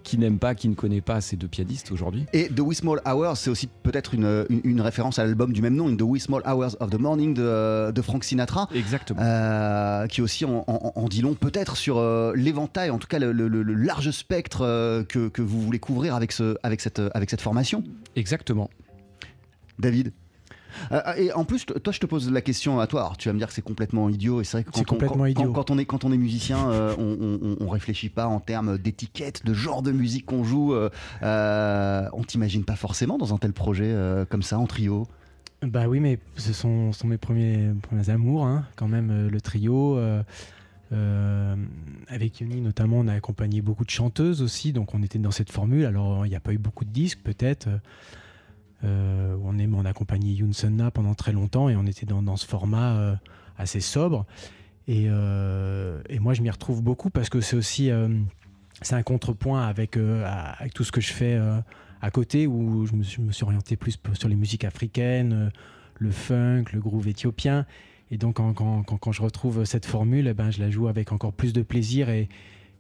qui 0.04 0.20
n'aime 0.20 0.38
pas, 0.38 0.54
qui 0.54 0.70
ne 0.70 0.76
connaît 0.76 1.02
pas 1.02 1.22
ces 1.22 1.38
deux 1.38 1.48
pianistes 1.48 1.92
aujourd'hui? 1.92 2.28
Et 2.34 2.48
The 2.50 2.60
Wee 2.60 2.76
Small 2.76 3.02
Hours, 3.08 3.38
c'est 3.38 3.50
aussi 3.50 3.68
peut-être 3.82 4.14
une, 4.14 4.46
une- 4.52 4.62
une 4.64 4.80
référence 4.82 5.18
à 5.18 5.24
l'album 5.26 5.52
du 5.54 5.64
même 5.64 5.74
nom, 5.76 5.96
The 5.98 6.04
Wee 6.04 6.20
Small 6.20 6.44
Hours 6.46 6.76
of 6.80 6.92
the 6.92 7.00
Morning 7.00 7.34
de, 7.34 7.90
de 7.92 8.02
Frank 8.04 8.24
Sinatra. 8.24 8.70
Exactement. 8.76 9.20
euh, 9.24 10.06
qui 10.06 10.22
aussi 10.22 10.46
en, 10.46 10.64
en- 10.68 10.92
en 10.96 11.08
dit 11.08 11.22
long 11.24 11.34
peut-être 11.34 11.76
sur 11.78 11.98
euh, 11.98 12.34
l'éventail, 12.36 12.92
en 12.92 13.00
tout 13.00 13.08
cas 13.08 13.18
le, 13.18 13.32
le- 13.32 13.64
large 13.74 14.12
spectre 14.12 14.60
que, 15.10 15.30
que 15.30 15.42
vous 15.42 15.60
voulez 15.64 15.80
couvrir 15.80 16.14
avec, 16.14 16.32
ce, 16.32 16.56
avec, 16.62 16.80
cette, 16.82 17.02
avec 17.16 17.32
cette 17.32 17.42
formation. 17.42 17.84
Exactement. 18.16 18.70
David? 19.80 20.14
Et 21.18 21.32
en 21.34 21.46
plus, 21.46 21.66
toi, 21.66 21.92
je 21.94 22.00
te 22.00 22.06
pose 22.06 22.32
la 22.32 22.42
question 22.42 22.80
à 22.80 22.88
toi. 22.88 23.02
Alors, 23.02 23.18
tu 23.18 23.30
vas 23.30 23.34
me 23.34 23.38
dire 23.40 23.48
que 23.48 23.54
c'est 23.54 23.62
complètement 23.62 24.10
idiot. 24.10 24.42
Et 24.42 24.44
c'est 24.44 24.58
vrai 24.58 24.64
que 24.64 24.72
quand, 24.72 24.94
on, 24.94 24.98
quand- 24.98 25.26
idiot. 25.26 25.48
quand- 25.48 25.54
quand 25.66 25.72
on 25.72 25.78
est, 25.78 25.86
quand 25.86 26.04
on 26.06 26.12
est 26.12 26.18
musicien, 26.18 26.70
euh, 26.70 26.96
on, 26.98 27.40
on, 27.62 27.66
on 27.66 27.70
réfléchit 27.70 28.10
pas 28.10 28.28
en 28.28 28.40
termes 28.40 28.78
d'étiquette, 28.78 29.46
de 29.46 29.54
genre 29.54 29.82
de 29.82 29.92
musique 29.92 30.26
qu'on 30.26 30.44
joue. 30.44 30.74
euh, 30.74 30.90
euh, 31.24 32.08
on 32.14 32.24
t'imagine 32.24 32.64
pas 32.64 32.76
forcément 32.76 33.18
dans 33.18 33.34
un 33.34 33.38
tel 33.38 33.54
projet 33.54 33.86
euh, 33.88 34.26
comme 34.26 34.44
ça, 34.44 34.58
en 34.60 34.68
trio. 34.68 35.08
Bah 35.64 35.88
oui, 35.88 36.00
mais 36.00 36.20
ce 36.36 36.54
sont, 36.54 36.92
sont 36.92 37.08
mes 37.08 37.18
premiers, 37.18 37.72
premiers 37.82 38.10
amours, 38.10 38.46
hein, 38.46 38.66
quand 38.76 38.88
même, 38.88 39.10
euh, 39.10 39.30
le 39.30 39.42
trio. 39.42 39.98
euh, 39.98 40.22
euh, 40.92 41.56
avec 42.08 42.40
Yoni, 42.40 42.62
notamment, 42.62 42.98
on 43.00 43.08
a 43.08 43.14
accompagné 43.14 43.62
beaucoup 43.62 43.84
de 43.86 43.90
chanteuses 43.90 44.42
aussi, 44.44 44.72
donc 44.74 44.94
on 44.94 45.02
était 45.02 45.18
dans 45.18 45.32
cette 45.32 45.50
formule. 45.52 45.86
Alors, 45.86 46.26
il 46.26 46.30
n'y 46.30 46.36
a 46.36 46.40
pas 46.40 46.54
eu 46.54 46.58
beaucoup 46.60 46.86
de 46.86 46.92
disques, 46.92 47.22
peut-être. 47.24 47.68
Euh, 48.86 49.36
on, 49.44 49.58
est, 49.58 49.68
on 49.68 49.84
a 49.86 49.90
accompagné 49.90 50.32
Yoon 50.34 50.54
Sun-na 50.54 50.92
pendant 50.92 51.14
très 51.16 51.32
longtemps 51.32 51.70
et 51.70 51.76
on 51.76 51.86
était 51.86 52.06
dans, 52.06 52.36
ce 52.36 52.46
format 52.46 52.96
euh, 52.96 53.16
assez 53.58 53.80
sobre. 53.80 54.26
Et, 54.88 55.06
euh, 55.10 56.02
et 56.10 56.20
moi, 56.20 56.34
je 56.34 56.42
m'y 56.42 56.50
retrouve 56.50 56.84
beaucoup 56.84 57.10
parce 57.10 57.30
que 57.30 57.42
c'est 57.42 57.56
aussi 57.56 57.90
euh, 57.90 58.08
un 58.92 59.04
contrepoint 59.04 59.66
avec, 59.68 59.98
tout 60.74 60.84
ce 60.84 60.92
que 60.92 61.02
je 61.02 61.12
fais 61.12 61.40
à 62.02 62.12
côté 62.12 62.46
où 62.46 62.86
je 62.86 62.94
me, 62.94 63.04
suis- 63.04 63.44
orienté 63.44 63.78
plus 63.78 63.98
sur 64.14 64.30
les 64.30 64.36
musiques 64.36 64.64
africaines, 64.64 65.52
le 65.98 66.12
funk, 66.12 66.66
le 66.74 66.80
groove 66.80 67.08
éthiopien. 67.08 67.66
Et 68.12 68.18
donc, 68.18 68.36
quand, 68.36 68.54
quand- 68.54 69.12
je 69.12 69.22
retrouve 69.24 69.66
cette 69.66 69.88
formule, 69.88 70.28
eh 70.28 70.34
ben, 70.36 70.52
je 70.52 70.60
la 70.60 70.70
joue 70.70 70.88
avec 70.88 71.12
encore 71.12 71.34
plus 71.34 71.54
de 71.54 71.64
plaisir 71.64 72.10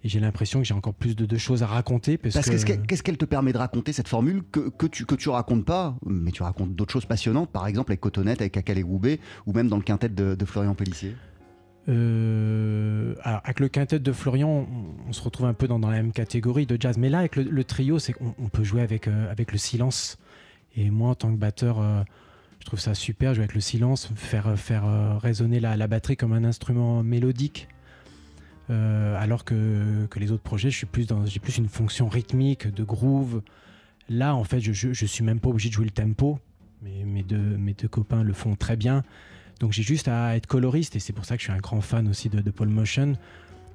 et 0.05 0.07
j'ai 0.07 0.19
l'impression 0.19 0.59
que 0.59 0.65
j'ai 0.65 0.75
encore 0.75 0.93
plus 0.93 1.15
de, 1.15 1.25
de 1.25 1.38
choses 1.38 1.63
à 1.63 1.65
raconter. 1.65 2.19
Parce, 2.19 2.35
Parce 2.35 2.47
que, 2.47 2.74
qu'est-ce 2.74 3.01
qu'elle 3.01 3.17
te 3.17 3.25
permet 3.25 3.51
de 3.53 3.57
raconter 3.57 3.91
cette 3.91 4.07
formule 4.07 4.43
que, 4.51 4.69
que 4.69 4.85
tu 4.85 5.03
que 5.07 5.15
tu 5.15 5.29
racontes 5.29 5.65
pas, 5.65 5.95
mais 6.05 6.29
tu 6.29 6.43
racontes 6.43 6.75
d'autres 6.75 6.93
choses 6.93 7.07
passionnantes, 7.07 7.50
par 7.50 7.65
exemple 7.65 7.91
avec 7.91 8.01
Cotonnette, 8.01 8.39
avec 8.39 8.55
Akal 8.55 8.77
et 8.77 8.83
Goubet, 8.83 9.19
ou 9.47 9.53
même 9.53 9.67
dans 9.67 9.77
le 9.77 9.81
quintet 9.81 10.09
de, 10.09 10.35
de 10.35 10.45
Florian 10.45 10.75
Pellissier? 10.75 11.15
Euh, 11.89 13.15
alors, 13.24 13.41
avec 13.43 13.59
le 13.59 13.67
quintet 13.67 13.97
de 13.97 14.12
Florian, 14.12 14.47
on, 14.47 15.09
on 15.09 15.12
se 15.12 15.24
retrouve 15.24 15.47
un 15.47 15.55
peu 15.55 15.67
dans, 15.67 15.79
dans 15.79 15.89
la 15.89 15.97
même 15.97 16.12
catégorie 16.12 16.67
de 16.67 16.77
jazz. 16.79 17.00
Mais 17.00 17.09
là, 17.09 17.19
avec 17.19 17.35
le, 17.35 17.41
le 17.41 17.63
trio, 17.63 17.97
c'est 17.97 18.13
qu'on 18.13 18.35
on 18.38 18.50
peut 18.50 18.63
jouer 18.63 18.81
avec, 18.81 19.07
euh, 19.07 19.31
avec 19.31 19.51
le 19.51 19.57
silence. 19.57 20.19
Et 20.75 20.91
moi, 20.91 21.09
en 21.09 21.15
tant 21.15 21.31
que 21.31 21.39
batteur, 21.39 21.79
euh, 21.79 22.03
je 22.59 22.65
trouve 22.65 22.79
ça 22.79 22.93
super, 22.93 23.33
jouer 23.33 23.45
avec 23.45 23.55
le 23.55 23.62
silence, 23.62 24.12
faire, 24.15 24.55
faire 24.55 25.19
résonner 25.19 25.59
la, 25.59 25.75
la 25.77 25.88
batterie 25.88 26.15
comme 26.15 26.33
un 26.33 26.43
instrument 26.43 27.01
mélodique. 27.01 27.69
Euh, 28.69 29.15
alors 29.19 29.45
que, 29.45 30.07
les 30.15 30.31
autres 30.31 30.43
projets, 30.43 30.72
je 30.72 30.86
plus 30.86 31.07
dans, 31.07 31.25
j'ai 31.25 31.39
plus 31.39 31.57
une 31.57 31.69
fonction 31.69 32.07
rythmique, 32.07 32.67
de 32.67 32.84
groove. 32.84 33.41
Là, 34.10 34.36
en 34.36 34.43
fait, 34.43 34.60
je, 34.60 34.72
je, 34.74 35.05
suis 35.05 35.24
même 35.24 35.39
pas 35.39 35.50
obligé 35.50 35.69
de 35.69 35.74
jouer 35.74 35.86
le 35.86 35.91
tempo. 35.91 36.39
Mes 36.81 37.24
deux, 37.24 37.88
copains 37.88 38.24
le 38.24 38.34
font 38.34 38.55
très 38.55 38.75
bien. 38.75 39.03
Donc 39.60 39.72
j'ai 39.72 39.84
juste 39.84 40.07
à 40.07 40.36
être 40.36 40.48
coloriste 40.48 40.95
et 40.95 41.00
c'est 41.00 41.13
pour 41.13 41.25
ça 41.25 41.36
que 41.36 41.41
je 41.41 41.45
suis 41.45 41.53
un 41.53 41.62
grand 41.62 41.81
fan 41.81 42.07
aussi 42.07 42.29
de, 42.29 42.41
de 42.41 42.51
Paul 42.51 42.67
Motion. 42.67 43.13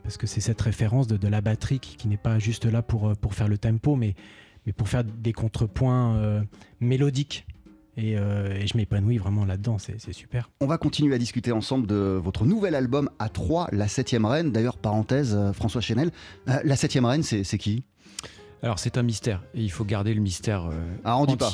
Parce 0.02 0.16
que 0.16 0.26
c'est 0.26 0.40
cette 0.40 0.60
référence 0.60 1.06
de, 1.06 1.28
la 1.28 1.40
batterie 1.40 1.80
qui, 1.80 2.08
n'est 2.08 2.16
pas 2.16 2.38
juste 2.38 2.64
là 2.64 2.82
pour, 2.82 3.14
faire 3.32 3.48
le 3.48 3.58
tempo, 3.58 3.96
mais, 3.96 4.14
mais 4.66 4.72
pour 4.72 4.88
faire 4.88 5.04
des 5.04 5.32
contrepoints 5.32 6.16
euh, 6.16 6.42
mélodiques. 6.80 7.46
Et, 7.96 8.16
euh, 8.16 8.54
et 8.54 8.66
je 8.66 8.76
m'épanouis 8.76 9.18
vraiment 9.18 9.44
là-dedans, 9.44 9.78
c'est 9.78 10.00
c'est 10.00 10.12
super. 10.12 10.50
On 10.60 10.66
va 10.66 10.78
continuer 10.78 11.14
à 11.14 11.18
discuter 11.18 11.52
ensemble 11.52 11.86
de 11.86 12.20
votre 12.22 12.44
nouvel 12.46 12.74
album 12.74 13.10
à 13.18 13.28
3, 13.28 13.68
La 13.72 13.86
7ème 13.86 14.24
Reine. 14.26 14.52
D'ailleurs, 14.52 14.78
parenthèse, 14.78 15.34
euh, 15.34 15.52
François 15.52 15.80
Chenel, 15.80 16.10
euh, 16.48 16.60
La 16.64 16.76
7ème 16.76 17.04
Reine, 17.04 17.22
c'est 17.22 17.58
qui? 17.58 17.84
Alors 18.62 18.78
c'est 18.78 18.98
un 18.98 19.02
mystère 19.02 19.42
et 19.54 19.62
il 19.62 19.70
faut 19.70 19.84
garder 19.84 20.12
le 20.12 20.20
mystère 20.20 20.66
euh, 20.66 20.74
Ah, 21.04 21.16
on 21.18 21.24
dit 21.24 21.36
pas. 21.36 21.50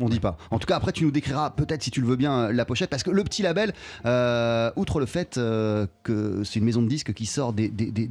On 0.00 0.08
dit 0.08 0.20
pas. 0.20 0.36
En 0.50 0.58
tout 0.58 0.66
cas, 0.66 0.76
après, 0.76 0.92
tu 0.92 1.04
nous 1.04 1.10
décriras 1.10 1.50
peut-être, 1.50 1.82
si 1.82 1.90
tu 1.90 2.00
le 2.00 2.06
veux 2.06 2.16
bien, 2.16 2.52
la 2.52 2.64
pochette, 2.64 2.90
parce 2.90 3.02
que 3.02 3.10
le 3.10 3.24
petit 3.24 3.42
label, 3.42 3.72
euh, 4.06 4.70
outre 4.76 5.00
le 5.00 5.06
fait 5.06 5.36
euh, 5.38 5.86
que 6.02 6.42
c'est 6.44 6.58
une 6.58 6.64
maison 6.64 6.82
de 6.82 6.88
disques 6.88 7.12
qui 7.12 7.26
sort 7.26 7.52
des, 7.52 7.70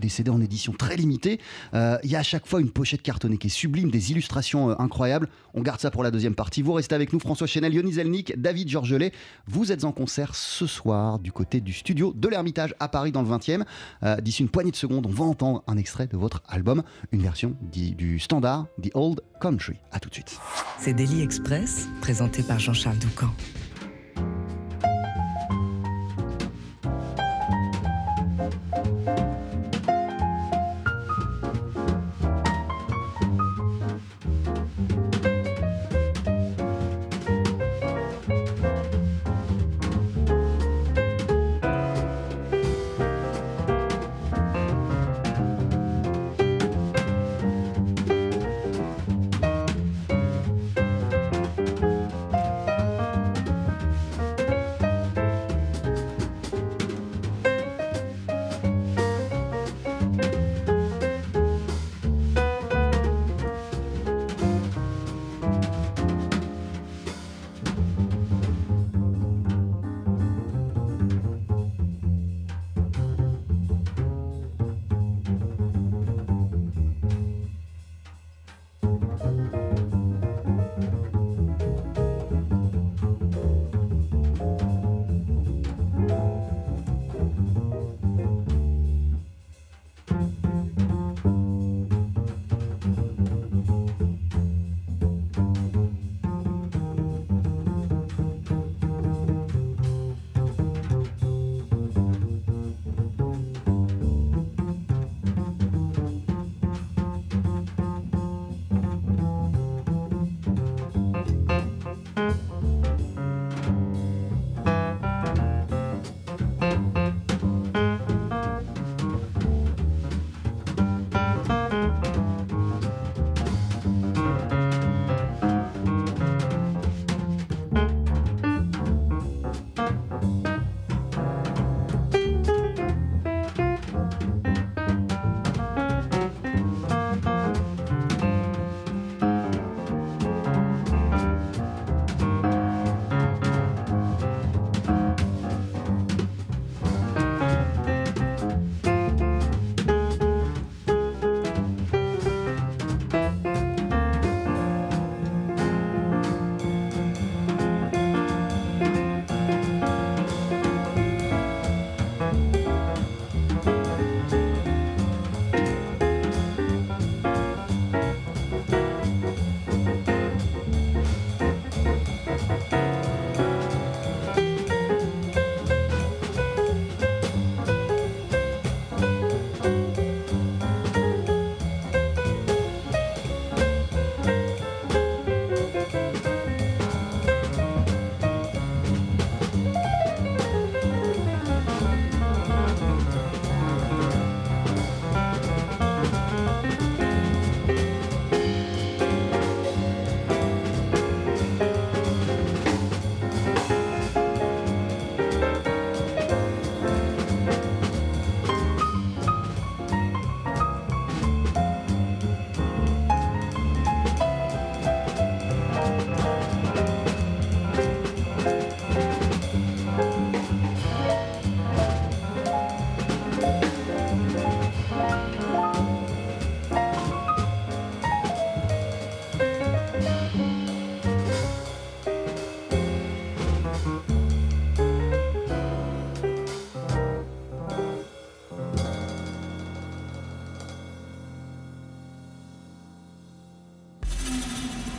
CD 0.10 0.29
en 0.29 0.41
édition 0.41 0.74
très 0.74 0.96
limitée, 0.96 1.39
euh, 1.74 1.98
il 2.03 2.12
y 2.12 2.15
a 2.15 2.20
à 2.20 2.24
chaque 2.24 2.48
fois 2.48 2.62
une 2.62 2.72
pochette 2.72 3.01
cartonnée 3.01 3.38
qui 3.38 3.48
est 3.48 3.51
sublime, 3.51 3.91
des 3.91 4.12
illustrations 4.12 4.79
incroyables. 4.79 5.29
On 5.53 5.62
garde 5.62 5.79
ça 5.79 5.91
pour 5.91 6.03
la 6.03 6.12
deuxième 6.12 6.36
partie. 6.36 6.62
Vous 6.62 6.74
restez 6.74 6.96
avec 6.96 7.13
nous, 7.13 7.20
François 7.20 7.48
Chenel, 7.48 7.74
Yonis 7.74 7.94
Zelnik, 7.94 8.39
David 8.39 8.70
Georgelet. 8.70 9.12
Vous 9.48 9.72
êtes 9.72 9.84
en 9.84 9.91
concert 9.91 10.36
ce 10.36 10.65
soir 10.67 11.20
du 11.20 11.32
côté 11.32 11.62
du 11.62 11.74
studio 11.74 12.13
de 12.15 12.27
l'Ermitage 12.27 12.75
à 12.79 12.88
Paris 12.88 13.12
dans 13.12 13.22
le 13.22 13.29
20e. 13.29 13.63
Euh, 14.03 14.17
D'ici 14.17 14.41
une 14.41 14.50
poignée 14.50 14.72
de 14.72 14.75
secondes, 14.75 15.06
on 15.06 15.12
va 15.12 15.25
entendre 15.25 15.63
un 15.67 15.77
extrait 15.77 16.08
de 16.08 16.17
votre 16.17 16.41
album, 16.48 16.84
une 17.12 17.22
version 17.22 17.56
du 17.62 18.20
standard 18.20 18.67
The 18.82 18.89
Old 18.94 19.22
Country. 19.39 19.77
À 19.91 20.00
tout 20.00 20.10
de 20.10 20.13
suite. 20.13 20.39
C'est 20.79 20.94
Daily 20.94 21.22
Express, 21.22 21.76
présenté 22.01 22.43
par 22.43 22.60
Jean-Charles 22.60 22.98
Doucan. 22.98 23.31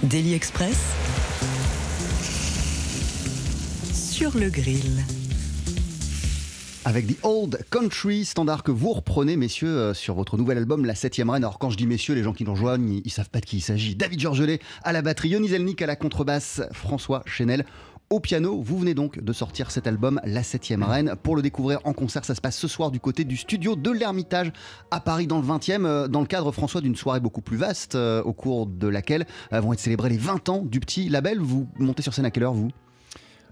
Daily 0.05 0.35
Express 0.35 0.77
sur 3.93 4.39
le 4.39 4.49
grill. 4.49 5.05
avec 6.85 7.07
The 7.07 7.19
Old 7.23 7.59
Country, 7.69 8.25
standard 8.25 8.63
que 8.63 8.71
vous 8.71 8.93
reprenez, 8.93 9.37
messieurs, 9.37 9.69
euh, 9.69 9.95
sur 9.95 10.15
votre 10.15 10.39
nouvel 10.39 10.57
album, 10.57 10.87
La 10.87 10.95
7 10.95 11.17
Reine. 11.17 11.31
Alors, 11.45 11.59
quand 11.59 11.69
je 11.69 11.77
dis 11.77 11.87
messieurs, 11.87 12.15
les 12.15 12.23
gens 12.23 12.33
qui 12.33 12.45
nous 12.45 12.53
rejoignent, 12.53 12.89
ils, 12.89 13.03
ils 13.05 13.11
savent 13.11 13.29
pas 13.29 13.41
de 13.41 13.45
qui 13.45 13.59
il 13.59 13.61
s'agit. 13.61 13.95
David 13.95 14.21
Georgelet 14.21 14.61
à 14.85 14.93
la 14.93 15.03
batterie, 15.03 15.31
Yoni 15.31 15.49
Zelnik 15.49 15.83
à 15.83 15.87
la 15.87 15.97
contrebasse, 15.97 16.63
François 16.73 17.23
Chenel 17.27 17.67
au 18.11 18.21
piano. 18.21 18.61
Vous 18.63 18.79
venez 18.79 18.95
donc 18.95 19.21
de 19.23 19.33
sortir 19.33 19.71
cet 19.71 19.87
album, 19.87 20.21
La 20.25 20.43
7 20.43 20.75
Reine. 20.81 21.15
Pour 21.23 21.37
le 21.37 21.43
découvrir 21.43 21.81
en 21.85 21.93
concert, 21.93 22.25
ça 22.25 22.35
se 22.35 22.41
passe 22.41 22.57
ce 22.57 22.69
soir 22.69 22.91
du 22.91 23.01
côté 23.01 23.25
du 23.25 23.37
studio 23.37 23.77
de 23.77 23.91
l'Ermitage 23.91 24.53
à 24.91 25.01
Paris 25.01 25.27
dans 25.27 25.39
le 25.41 25.47
20e, 25.47 25.85
euh, 25.85 26.09
dans 26.09 26.21
le 26.21 26.27
cadre, 26.27 26.51
François, 26.53 26.81
d'une 26.81 26.97
soirée 26.97 27.21
beaucoup 27.21 27.43
plus 27.43 27.57
vaste, 27.57 27.95
euh, 27.95 28.23
au 28.23 28.33
cours 28.33 28.67
de 28.67 28.89
laquelle 28.89 29.27
euh, 29.53 29.61
vont 29.61 29.73
être 29.73 29.81
célébrés 29.81 30.09
les 30.09 30.17
20 30.19 30.49
ans 30.49 30.63
du 30.63 30.81
petit 30.81 31.09
label. 31.09 31.39
Vous 31.41 31.69
montez 31.79 32.03
sur 32.03 32.15
scène 32.15 32.25
à 32.25 32.31
quelle 32.31 32.45
heure, 32.45 32.55
vous? 32.55 32.71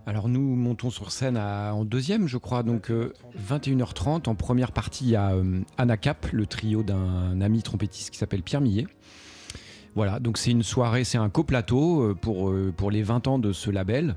Alors 0.09 0.29
nous 0.29 0.41
montons 0.55 0.89
sur 0.91 1.11
scène 1.11 1.37
à- 1.37 1.75
en 1.75 1.85
deuxième, 1.85 2.29
je 2.29 2.39
crois, 2.39 2.63
donc 2.63 2.91
euh, 2.93 3.13
21h30. 3.51 4.29
En 4.29 4.37
première 4.37 4.71
partie, 4.71 5.05
il 5.05 5.11
y 5.11 5.17
a 5.17 5.33
euh, 5.35 5.61
Anna 5.79 5.97
Cap, 5.97 6.29
le 6.33 6.47
trio 6.47 6.83
d'un 6.85 7.41
ami 7.41 7.63
trompettiste 7.63 8.11
qui 8.11 8.19
s'appelle 8.19 8.43
Pierre 8.45 8.61
Millet. 8.61 8.87
Voilà, 9.97 10.21
donc 10.21 10.37
c'est 10.39 10.51
une 10.53 10.63
soirée, 10.63 11.05
c'est 11.05 11.19
un 11.19 11.31
coplateau 11.31 12.03
euh, 12.03 12.15
pour, 12.15 12.51
euh, 12.51 12.73
pour 12.77 12.91
les 12.91 13.03
20 13.03 13.27
ans 13.27 13.39
de 13.39 13.53
ce 13.53 13.71
label. 13.71 14.15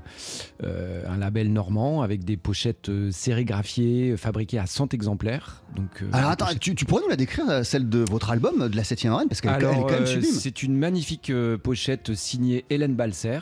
Euh, 0.62 1.02
un 1.08 1.16
label 1.16 1.52
normand 1.52 2.02
avec 2.02 2.22
des 2.22 2.36
pochettes 2.36 2.90
sérigraphiées, 3.10 4.16
fabriquées 4.16 4.58
à 4.58 4.66
100 4.66 4.92
exemplaires. 4.94 5.62
Donc, 5.74 6.04
Alors 6.12 6.30
attends, 6.30 6.46
tu, 6.60 6.74
tu 6.74 6.84
pourrais 6.84 7.02
nous 7.02 7.08
la 7.08 7.16
décrire, 7.16 7.64
celle 7.64 7.88
de 7.88 8.00
votre 8.00 8.30
album, 8.30 8.68
de 8.68 8.76
la 8.76 8.84
7 8.84 9.00
Reine 9.04 9.28
Parce 9.28 9.40
qu'elle 9.40 9.52
est 9.54 9.58
quand- 9.60 9.90
même 9.90 10.06
sublime. 10.06 10.30
c'est 10.32 10.62
une 10.62 10.76
magnifique 10.76 11.32
pochette 11.62 12.14
signée 12.14 12.64
Hélène 12.68 12.94
Balser. 12.94 13.38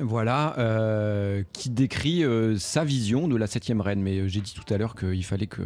Voilà, 0.00 0.58
euh, 0.58 1.42
qui 1.52 1.70
décrit 1.70 2.24
euh, 2.24 2.56
sa 2.58 2.84
vision 2.84 3.28
de 3.28 3.36
la 3.36 3.46
septième 3.46 3.80
reine. 3.80 4.00
Mais 4.00 4.18
euh, 4.18 4.28
j'ai 4.28 4.40
dit 4.40 4.54
tout 4.54 4.72
à 4.74 4.78
l'heure 4.78 4.94
qu'il 4.94 5.24
fallait 5.24 5.46
que 5.46 5.62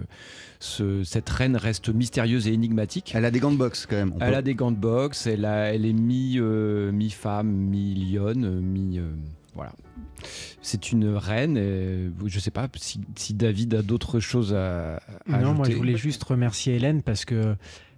ce- 0.61 1.05
cette 1.05 1.29
reine 1.31 1.57
reste 1.57 1.89
mystérieuse 1.89 2.49
et 2.49 2.53
énigmatique. 2.53 3.13
Elle 3.15 3.25
a 3.25 3.31
des 3.31 3.39
gants 3.41 3.53
de 3.53 3.57
boxe 3.57 3.87
quand 3.89 3.97
même. 3.97 4.13
on 4.17 4.21
Elle 4.21 4.33
peut- 4.33 4.37
a 4.37 4.43
des 4.43 4.55
gants 4.55 4.73
de 4.73 4.77
boxe, 4.77 5.27
elle, 5.27 5.45
a- 5.45 5.73
elle 5.73 5.87
est 5.87 5.93
mi, 5.93 6.35
euh, 6.39 6.91
mi-femme, 6.93 7.49
mi-lionne, 7.49 8.45
euh, 8.45 8.61
mi... 8.61 8.99
euh, 8.99 9.09
voilà. 9.55 9.73
C'est 10.63 10.91
une 10.91 11.15
reine. 11.15 11.57
je 12.27 12.39
sais 12.41 12.51
pas 12.51 12.69
si, 12.77 13.01
si 13.17 13.35
David 13.35 13.75
a 13.75 13.83
d'autres 13.83 14.19
choses 14.21 14.55
à, 14.55 14.97
à 15.31 15.39
Non, 15.41 15.55
moi 15.55 15.69
je 15.69 15.77
voulais 15.77 15.97
juste 15.97 16.25
remercier 16.25 16.75
Hélène 16.77 17.03
parce 17.03 17.25
que, 17.25 17.55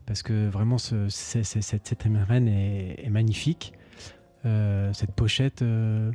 parce 0.07 0.23
que 0.23 0.49
vraiment 0.49 0.77
ce, 0.79 1.09
cette 1.09 1.45
septième 1.87 2.17
reine 2.29 2.49
est, 2.49 3.01
est 3.05 3.11
magnifique. 3.11 3.73
Euh, 4.45 4.93
cette 4.93 5.13
pochette 5.13 5.63
euh, 5.63 6.13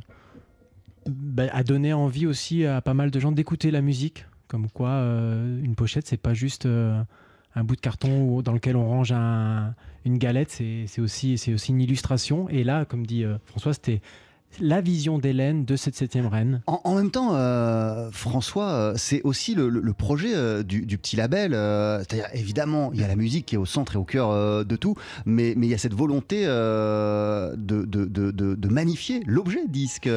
bah, 1.06 1.44
a 1.52 1.62
donné 1.64 1.92
envie 1.92 2.26
aussi 2.26 2.64
à 2.64 2.80
pas 2.80 2.94
mal 2.94 3.10
de 3.10 3.20
gens 3.20 3.32
d'écouter 3.32 3.70
la 3.70 3.82
musique. 3.82 4.26
Comme 4.48 4.68
quoi, 4.70 4.90
euh, 4.90 5.62
une 5.62 5.74
pochette, 5.74 6.06
c'est 6.06 6.16
pas 6.20 6.34
juste 6.34 6.66
un 6.66 7.64
bout 7.64 7.76
de 7.76 7.80
carton 7.80 8.40
dans 8.42 8.52
lequel 8.52 8.76
on 8.76 8.86
range 8.88 9.12
un- 9.12 9.74
une 10.04 10.18
galette, 10.18 10.50
c'est 10.50 11.00
aussi, 11.00 11.34
aussi 11.52 11.70
une 11.72 11.80
illustration. 11.80 12.48
Et 12.48 12.64
là, 12.64 12.84
comme 12.84 13.06
dit 13.06 13.24
François, 13.46 13.72
c'était 13.74 14.00
la 14.60 14.80
vision 14.80 15.18
d'Hélène 15.18 15.64
de 15.64 15.76
cette 15.76 15.94
septième 15.94 16.26
reine. 16.26 16.60
En, 16.66 16.80
en 16.84 16.94
même 16.94 17.10
temps, 17.10 17.30
euh, 17.34 18.10
François, 18.12 18.70
euh, 18.70 18.92
c'est 18.96 19.22
aussi 19.22 19.54
le, 19.54 19.92
projet 19.92 20.34
euh, 20.34 20.62
du, 20.62 20.84
du 20.86 20.98
petit 20.98 21.16
label. 21.16 21.54
euh, 21.54 21.98
C'est-à-dire, 22.00 22.26
évidemment, 22.34 22.90
il 22.92 23.00
y 23.00 23.04
a 23.04 23.08
la 23.08 23.16
musique 23.16 23.46
qui 23.46 23.54
est 23.54 23.58
au 23.58 23.66
centre 23.66 23.94
et 23.94 23.98
au 23.98 24.04
cœur 24.04 24.64
de 24.64 24.76
tout, 24.76 24.94
mais 25.26 25.54
mais 25.56 25.66
il 25.66 25.70
y 25.70 25.74
a 25.74 25.78
cette 25.78 25.94
volonté 25.94 26.44
de, 26.46 27.54
de, 27.56 27.84
de, 27.84 28.30
de- 28.30 28.54
de 28.54 28.68
magnifier 28.68 29.22
l'objet 29.26 29.66
disque, 29.68 30.08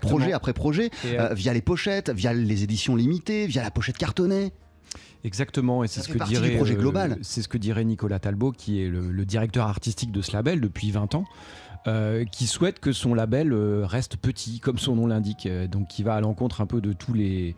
projet 0.00 0.32
après 0.32 0.52
projet, 0.52 0.90
Et, 1.04 1.16
via 1.34 1.52
les 1.52 1.62
pochettes, 1.62 2.10
via 2.10 2.32
les 2.32 2.62
éditions 2.64 2.96
limitées, 2.96 3.46
via 3.46 3.62
la 3.62 3.70
pochette 3.70 3.98
cartonnée. 3.98 4.52
Exactement, 5.24 5.82
et 5.82 5.88
c'est 5.88 6.00
ce 6.00 6.08
que 6.08 6.22
dirait 6.24 6.58
c'est 7.22 7.42
ce 7.42 7.48
que 7.48 7.58
dirait 7.58 7.84
Nicolas 7.84 8.20
Talbot, 8.20 8.52
qui 8.52 8.82
est 8.82 8.88
le, 8.88 9.10
le 9.10 9.24
directeur 9.24 9.66
artistique 9.66 10.12
de 10.12 10.22
ce 10.22 10.32
label 10.32 10.60
depuis 10.60 10.92
20 10.92 11.16
ans, 11.16 11.24
euh, 11.86 12.24
qui 12.24 12.46
souhaite 12.46 12.80
que 12.80 12.92
son 12.92 13.14
label 13.14 13.52
euh, 13.52 13.86
reste 13.86 14.16
petit, 14.16 14.60
comme 14.60 14.78
son 14.78 14.96
nom 14.96 15.06
l'indique, 15.06 15.46
euh, 15.46 15.66
donc 15.66 15.88
qui 15.88 16.02
va 16.02 16.14
à 16.14 16.20
l'encontre 16.20 16.60
un 16.60 16.66
peu 16.66 16.80
de 16.80 16.92
tous 16.92 17.12
les 17.12 17.54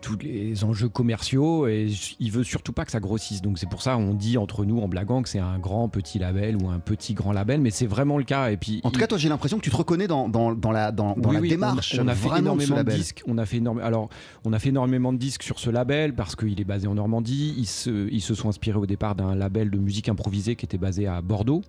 tous 0.00 0.18
les 0.18 0.62
enjeux 0.64 0.88
commerciaux 0.88 1.66
et 1.66 1.88
il 2.20 2.30
veut 2.30 2.44
surtout 2.44 2.72
pas 2.72 2.84
que 2.84 2.90
ça 2.92 3.00
grossisse. 3.00 3.42
Donc 3.42 3.58
c'est 3.58 3.68
pour 3.68 3.82
ça 3.82 3.96
on 3.96 4.14
dit 4.14 4.38
entre 4.38 4.64
nous 4.64 4.78
en 4.80 4.88
blaguant 4.88 5.22
que 5.22 5.28
c'est 5.28 5.38
un 5.38 5.58
grand 5.58 5.88
petit 5.88 6.18
label 6.18 6.56
ou 6.62 6.68
un 6.68 6.78
petit 6.78 7.14
grand 7.14 7.32
label, 7.32 7.60
mais 7.60 7.70
c'est 7.70 7.86
vraiment 7.86 8.18
le 8.18 8.24
cas. 8.24 8.50
Et 8.50 8.56
puis 8.56 8.80
En 8.84 8.90
tout 8.90 8.96
il- 8.96 9.00
cas, 9.00 9.06
toi, 9.06 9.18
j'ai 9.18 9.28
l'impression 9.28 9.56
que 9.58 9.62
tu 9.64 9.70
te 9.70 9.76
reconnais 9.76 10.06
dans, 10.06 10.28
dans, 10.28 10.54
dans 10.54 10.70
la, 10.72 10.92
dans, 10.92 11.14
dans 11.16 11.30
oui, 11.30 11.48
la 11.48 11.54
démarche 11.56 11.98
on, 12.00 12.06
a 12.08 12.14
fait 12.14 12.28
de 12.28 12.38
énormément 12.38 12.82
de 12.84 12.90
disques. 12.92 13.22
On 13.26 13.38
a 13.38 13.46
fait 13.46 13.56
énorme- 13.56 13.80
Alors, 13.80 14.08
on 14.44 14.52
a 14.52 14.58
fait 14.58 14.68
énormément 14.68 15.12
de 15.12 15.18
disques 15.18 15.42
sur 15.42 15.58
ce 15.58 15.70
label 15.70 16.14
parce 16.14 16.36
qu'il 16.36 16.60
est 16.60 16.64
basé 16.64 16.86
en 16.86 16.94
Normandie. 16.94 17.54
Ils 17.56 17.66
se, 17.66 18.08
ils 18.12 18.20
se 18.22 18.34
sont 18.34 18.48
inspirés 18.48 18.78
au 18.78 18.86
départ 18.86 19.14
d'un 19.14 19.34
label 19.34 19.70
de 19.70 19.78
musique 19.78 20.08
improvisée 20.08 20.56
qui 20.56 20.64
était 20.66 20.78
basé 20.78 21.06
à 21.06 21.20
Bordeaux, 21.22 21.62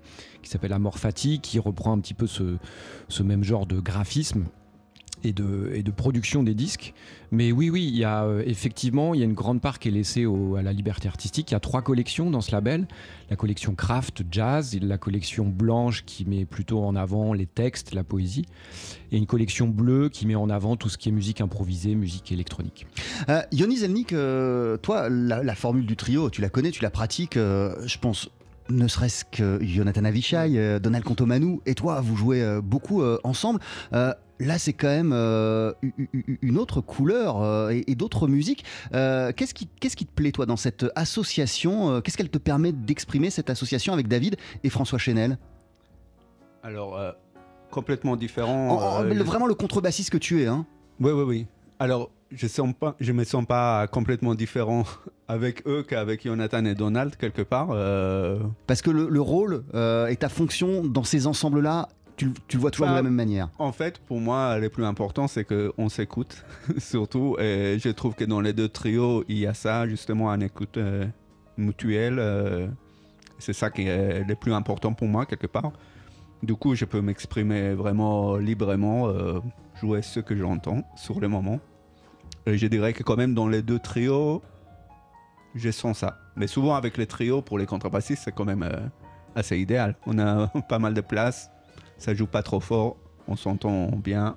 qui 0.44 0.50
s'appelle 0.50 0.74
Amor 0.74 1.00
Fati, 1.00 1.40
qui 1.40 1.60
reprend 1.60 1.94
un 1.94 2.00
petit 2.00 2.14
peu 2.14 2.28
ce, 2.28 2.58
ce 3.08 3.24
même 3.24 3.44
genre 3.44 3.66
de 3.66 3.80
graphisme. 3.80 4.44
Et 5.28 5.34
de, 5.84 5.92
production 5.92 6.44
des 6.44 6.54
disques. 6.54 6.94
Mais 7.32 7.52
oui, 7.52 7.70
oui, 7.70 7.86
il 7.88 7.98
y 7.98 8.04
a 8.04 8.24
euh, 8.24 8.44
effectivement 8.46 9.14
il 9.14 9.20
y 9.20 9.24
a 9.24 9.26
une 9.26 9.34
grande 9.34 9.62
part 9.62 9.80
qui 9.80 9.90
est 9.90 9.92
laissée 9.92 10.26
à 10.58 10.62
la 10.62 10.72
liberté 10.72 11.08
artistique. 11.08 11.52
Il 11.52 11.54
y 11.54 11.58
a 11.58 11.60
trois 11.60 11.82
collections 11.82 12.30
dans 12.30 12.42
ce 12.42 12.52
label 12.52 12.88
la 13.30 13.36
collection 13.36 13.76
Craft 13.76 14.24
Jazz, 14.32 14.78
la 14.82 14.98
collection 14.98 15.46
blanche 15.46 16.04
qui 16.06 16.26
met 16.26 16.46
plutôt 16.46 16.84
en 16.84 16.96
avant 16.96 17.34
les 17.34 17.46
textes, 17.46 17.94
la 17.94 18.04
poésie, 18.04 18.46
et 19.12 19.18
une 19.18 19.26
collection 19.26 19.68
bleue 19.68 20.10
qui 20.10 20.26
met 20.28 20.36
en 20.36 20.50
avant 20.50 20.76
tout 20.76 20.90
ce 20.90 20.98
qui 20.98 21.10
est 21.10 21.12
musique 21.12 21.42
improvisée, 21.42 21.96
musique 21.96 22.32
électronique. 22.32 22.88
Euh, 23.30 23.42
Yoni 23.52 23.78
Zelnik, 23.78 24.14
euh, 24.14 24.78
toi, 24.78 25.10
la, 25.10 25.56
formule 25.56 25.86
du 25.86 25.96
trio, 25.96 26.30
tu 26.30 26.42
la 26.42 26.50
connais, 26.50 26.72
tu 26.72 26.84
la 26.84 26.90
pratiques, 26.90 27.38
euh, 27.38 27.76
je 27.86 27.98
pense. 27.98 28.30
Ne 28.70 28.90
serait-ce 28.90 29.24
que 29.24 29.60
Jonathan 29.62 30.04
Avishai, 30.04 30.80
Donald 30.82 31.06
Contomanou 31.06 31.62
et 31.66 31.74
toi, 31.74 32.02
vous 32.02 32.18
jouez 32.18 32.60
beaucoup 32.62 33.02
ensemble. 33.24 33.62
Là, 34.40 34.60
c'est 34.60 34.74
quand 34.74 34.88
même 34.88 35.14
euh, 35.14 35.72
une 36.44 36.58
autre 36.60 36.80
couleur 36.82 37.42
euh, 37.42 37.70
et, 37.72 37.84
et 37.92 37.96
d'autres 37.96 38.28
musiques. 38.28 38.64
Euh, 38.94 39.32
Qu'est-ce 39.36 39.54
qui, 39.56 39.68
qu'est-ce 39.80 39.96
qui 39.96 40.06
te 40.06 40.12
plaît, 40.14 40.32
toi, 40.32 40.46
dans 40.46 40.58
cette 40.58 40.86
association 40.96 42.02
Qu'est-ce 42.02 42.18
qu'elle 42.18 42.30
te 42.30 42.38
permet 42.38 42.72
d'exprimer, 42.72 43.30
cette 43.32 43.50
association 43.50 43.94
avec 43.94 44.08
David 44.08 44.36
et 44.64 44.70
François 44.70 45.00
Chenel? 45.00 45.38
Alors, 46.64 47.00
complètement 47.72 48.16
différent. 48.16 48.70
En- 48.70 48.98
en- 49.00 49.02
le- 49.04 49.24
Vraiment 49.24 49.48
le 49.48 49.56
contrebassiste 49.56 50.10
que 50.12 50.18
tu 50.18 50.42
es. 50.44 50.48
Hein 50.48 50.66
Oui, 51.00 51.12
oui, 51.12 51.24
oui. 51.24 51.46
Alors, 51.80 52.12
je 52.32 52.48
je 53.00 53.12
me 53.14 53.24
sens 53.24 53.46
pas 53.46 53.88
complètement 53.88 54.36
différent 54.36 54.84
avec 55.28 55.66
eux 55.68 55.84
qu'avec 55.88 56.26
Jonathan 56.26 56.64
et 56.66 56.76
Donald 56.76 57.16
quelque 57.16 57.42
part. 57.42 57.70
Parce 58.68 58.82
que 58.82 58.90
le, 58.92 59.08
le 59.10 59.22
rôle 59.22 59.64
et 59.74 60.16
ta 60.16 60.30
fonction 60.30 60.84
dans 60.86 61.04
ces 61.04 61.26
ensembles-là, 61.28 61.88
tu, 62.18 62.26
le- 62.26 62.34
tu 62.48 62.58
le 62.58 62.62
vois 62.62 62.72
toujours 62.72 62.88
Bah, 62.88 62.92
de 62.94 62.98
la 62.98 63.04
même 63.04 63.14
manière. 63.16 63.50
En 63.60 63.72
fait, 63.72 64.00
pour 64.00 64.20
moi, 64.20 64.58
le 64.60 64.70
plus 64.70 64.84
important, 64.84 65.28
c'est 65.28 65.46
qu'on 65.46 65.88
s'écoute, 65.90 66.44
surtout. 66.78 67.38
Et 67.40 67.78
je 67.80 67.90
trouve 67.90 68.14
que 68.16 68.26
dans 68.26 68.42
les 68.42 68.52
deux 68.54 68.68
trios, 68.70 69.24
il 69.30 69.38
y 69.38 69.48
a 69.48 69.54
ça, 69.54 69.88
justement, 69.88 70.30
une 70.32 70.44
écoute 70.44 70.78
euh, 70.78 71.06
mutuelle. 71.58 72.18
euh, 72.20 72.68
c'est 73.40 73.54
ça 73.54 73.70
qui 73.70 73.84
est 73.84 74.24
le 74.24 74.36
plus 74.36 74.52
important 74.54 74.94
pour 74.94 75.08
moi, 75.08 75.26
quelque 75.26 75.48
part. 75.48 75.72
Du 76.44 76.56
coup, 76.56 76.76
je 76.76 76.86
peux 76.86 77.02
m'exprimer 77.02 77.74
vraiment 77.74 78.36
librement, 78.38 79.08
euh, 79.10 79.40
jouer 79.80 80.02
ce 80.02 80.20
que 80.20 80.36
j'entends 80.36 80.84
sur 80.96 81.20
le 81.20 81.28
moment. 81.28 81.60
Et 82.48 82.58
je 82.58 82.68
dirais 82.68 82.94
que 82.94 83.04
quand 83.04 83.16
même, 83.18 83.34
dans 83.34 83.48
les 83.48 83.62
deux 83.62 83.80
trios, 83.80 84.42
je 85.56 85.70
sens 85.72 86.00
ça. 86.00 86.20
Mais 86.36 86.48
souvent, 86.48 86.76
avec 86.76 86.98
les 86.98 87.08
trios, 87.08 87.42
pour 87.42 87.58
les 87.58 87.66
contrebassistes, 87.66 88.24
c'est 88.26 88.32
quand 88.32 88.46
même 88.46 88.64
euh, 88.64 88.80
assez 89.36 89.58
idéal. 89.60 89.96
On 90.06 90.18
a 90.20 90.48
pas 90.70 90.80
mal 90.80 90.94
de 90.94 91.02
place, 91.02 91.50
ça 91.98 92.14
joue 92.14 92.28
pas 92.28 92.44
trop 92.44 92.60
fort, 92.60 92.98
on 93.28 93.36
s'entend 93.36 93.88
bien. 93.92 94.36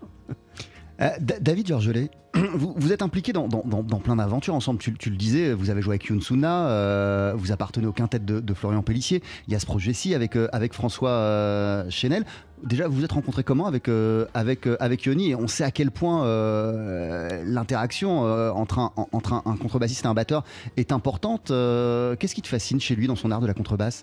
Euh, 1.01 1.09
Da- 1.21 1.39
David 1.41 1.67
Georgelet, 1.67 2.11
vous, 2.55 2.75
vous 2.77 2.93
êtes 2.93 3.01
impliqué 3.03 3.33
dans, 3.33 3.49
dans- 3.49 3.63
dans- 3.65 3.83
dans 3.83 3.99
plein 4.01 4.17
d'aventures 4.17 4.55
ensemble. 4.55 4.79
Tu, 4.79 4.93
tu 4.95 5.09
le 5.11 5.17
disais, 5.17 5.55
vous 5.55 5.71
avez 5.71 5.81
joué 5.81 5.93
avec 5.95 6.05
Yunsuna, 6.11 6.67
euh, 6.69 7.33
vous 7.37 7.53
appartenez 7.53 7.87
au 7.87 7.93
quintet 7.93 8.19
de, 8.19 8.39
de 8.41 8.55
Florian 8.55 8.83
Pellissier. 8.83 9.23
Il 9.49 9.53
y 9.53 9.57
a 9.57 9.61
ce 9.61 9.65
projet-ci 9.67 10.15
avec, 10.15 10.37
euh, 10.37 10.49
avec 10.53 10.75
François 10.75 11.11
euh, 11.11 11.89
Chenel. 11.89 12.25
Déjà, 12.63 12.87
vous 12.87 12.97
vous 12.97 13.05
êtes 13.05 13.13
rencontrés 13.13 13.43
comment 13.45 13.67
avec, 13.67 13.89
avec, 14.35 14.69
avec 14.79 15.05
Yoni 15.05 15.31
Et 15.31 15.35
on 15.35 15.49
sait 15.49 15.65
à 15.65 15.71
quel 15.71 15.91
point 15.91 16.27
l'interaction 17.45 18.21
entre, 18.55 18.79
un, 18.79 18.93
en- 18.97 19.09
entre 19.13 19.33
un, 19.33 19.43
un 19.47 19.57
contrebassiste 19.57 20.05
et 20.05 20.09
un 20.09 20.15
batteur 20.15 20.45
est 20.77 20.93
importante. 20.93 21.47
Qu'est-ce 21.47 22.35
qui 22.35 22.43
te 22.43 22.49
fascine 22.49 22.79
chez 22.81 22.95
lui 22.95 23.07
dans 23.07 23.17
son 23.17 23.31
art 23.31 23.41
de 23.41 23.47
la 23.47 23.55
contrebasse? 23.55 24.03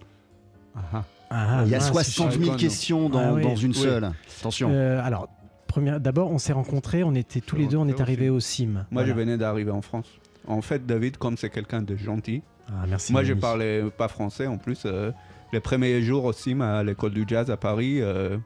Ah, 0.75 1.03
Il 1.31 1.69
y 1.69 1.75
a 1.75 1.79
mince, 1.79 1.87
60 1.91 2.31
000 2.33 2.43
chacun, 2.45 2.57
questions 2.57 3.09
dans, 3.09 3.19
Ah 3.19 3.33
oui. 3.33 3.41
dans 3.43 3.55
une 3.55 3.71
Oui. 3.71 3.77
seule. 3.77 4.11
Attention. 4.39 4.69
Euh, 4.71 5.01
alors, 5.03 5.27
première, 5.67 5.99
d'abord, 5.99 6.31
on 6.31 6.37
s'est 6.37 6.53
rencontrés, 6.53 7.03
on 7.03 7.13
était 7.15 7.41
tous 7.41 7.55
les 7.57 7.67
deux, 7.67 7.77
on 7.77 7.87
est 7.87 7.99
arrivés 8.01 8.29
au 8.29 8.39
CIM. 8.39 8.67
Moi, 8.73 8.83
Voilà. 8.91 9.09
je 9.09 9.13
venais 9.13 9.37
d'arriver 9.37 9.71
en 9.71 9.81
France. 9.81 10.07
En 10.47 10.61
fait, 10.61 10.85
David, 10.85 11.17
comme 11.17 11.35
c'est 11.37 11.49
quelqu'un 11.49 11.81
de 11.81 11.95
gentil, 11.97 12.41
Ah, 12.69 12.85
merci. 12.87 13.11
moi, 13.11 13.21
je 13.23 13.33
Mélanie. 13.33 13.41
parlais 13.41 13.83
pas 13.97 14.07
français 14.07 14.47
en 14.47 14.57
plus. 14.57 14.83
euh, 14.85 15.11
les 15.53 15.59
premiers 15.59 16.01
jours 16.01 16.23
aussi 16.25 16.55
à 16.61 16.83
l'école 16.83 17.11
du 17.11 17.25
jazz 17.27 17.49
à 17.51 17.57
Paris, 17.57 18.01
euh, 18.01 18.37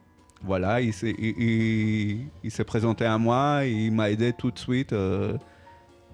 voilà, 0.43 0.81
il 0.81 0.93
s'est 0.93 1.13
il, 1.19 1.35
il- 1.39 2.27
il 2.43 2.51
s'est 2.51 2.63
présenté 2.63 3.05
à 3.05 3.17
moi, 3.19 3.61
il 3.65 3.91
m'a 3.91 4.09
aidé 4.09 4.33
tout 4.33 4.49
de 4.51 4.57
suite. 4.59 4.93
euh, 4.93 5.37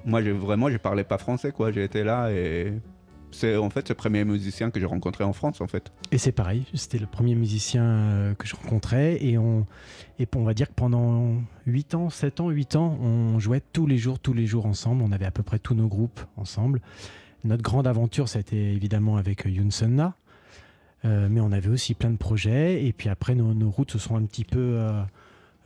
moi, 0.06 0.22
vraiment, 0.22 0.70
je 0.70 0.78
parlais 0.78 1.04
pas 1.04 1.18
français, 1.18 1.52
quoi. 1.52 1.72
J'ai 1.72 1.84
été 1.84 2.04
là 2.04 2.30
et 2.32 2.74
c'est 3.32 3.56
en 3.56 3.70
fait 3.70 3.90
le 3.90 3.96
premier 3.96 4.24
musicien 4.24 4.72
que 4.72 4.80
j'ai 4.80 4.86
rencontré 4.86 5.24
en 5.24 5.34
France, 5.34 5.62
en 5.62 5.68
fait. 5.68 5.92
Et 6.12 6.18
c'est 6.18 6.32
pareil, 6.32 6.66
c'était 6.74 6.98
le 6.98 7.08
premier 7.08 7.36
musicien 7.36 7.84
euh, 7.84 8.34
que 8.34 8.48
je 8.48 8.56
rencontrais 8.56 9.24
et 9.24 9.38
on, 9.38 9.66
et 10.20 10.28
on 10.36 10.44
va 10.44 10.54
dire 10.54 10.68
que 10.68 10.74
pendant 10.74 11.36
8 11.66 11.96
ans, 11.96 12.10
7 12.10 12.40
ans, 12.42 12.50
8 12.50 12.76
ans, 12.76 12.98
on 13.02 13.40
jouait 13.40 13.62
tous 13.74 13.88
les 13.88 13.98
jours, 13.98 14.20
tous 14.20 14.34
les 14.34 14.46
jours 14.46 14.66
ensemble. 14.66 15.04
On 15.04 15.12
avait 15.12 15.26
à 15.26 15.32
peu 15.32 15.44
près 15.44 15.60
tous 15.60 15.76
nos 15.76 15.88
groupes 15.88 16.22
ensemble. 16.38 16.82
Notre 17.44 17.64
grande 17.64 17.88
aventure, 17.88 18.30
ça 18.30 18.38
a 18.38 18.42
été 18.42 18.74
évidemment 18.74 19.18
avec 19.18 19.46
euh, 19.46 19.50
Yoon 19.50 19.72
Sun-na. 19.72 20.16
Euh, 21.06 21.28
mais 21.30 21.42
on 21.42 21.52
avait 21.52 21.70
aussi 21.70 21.94
plein 21.94 22.10
de 22.10 22.18
projets 22.18 22.84
et 22.84 22.92
puis 22.92 23.08
après 23.08 23.36
nos, 23.36 23.70
routes 23.70 23.92
se 23.92 24.00
sont 24.00 24.16
un 24.16 24.26
petit 24.26 24.44
peu 24.44 24.80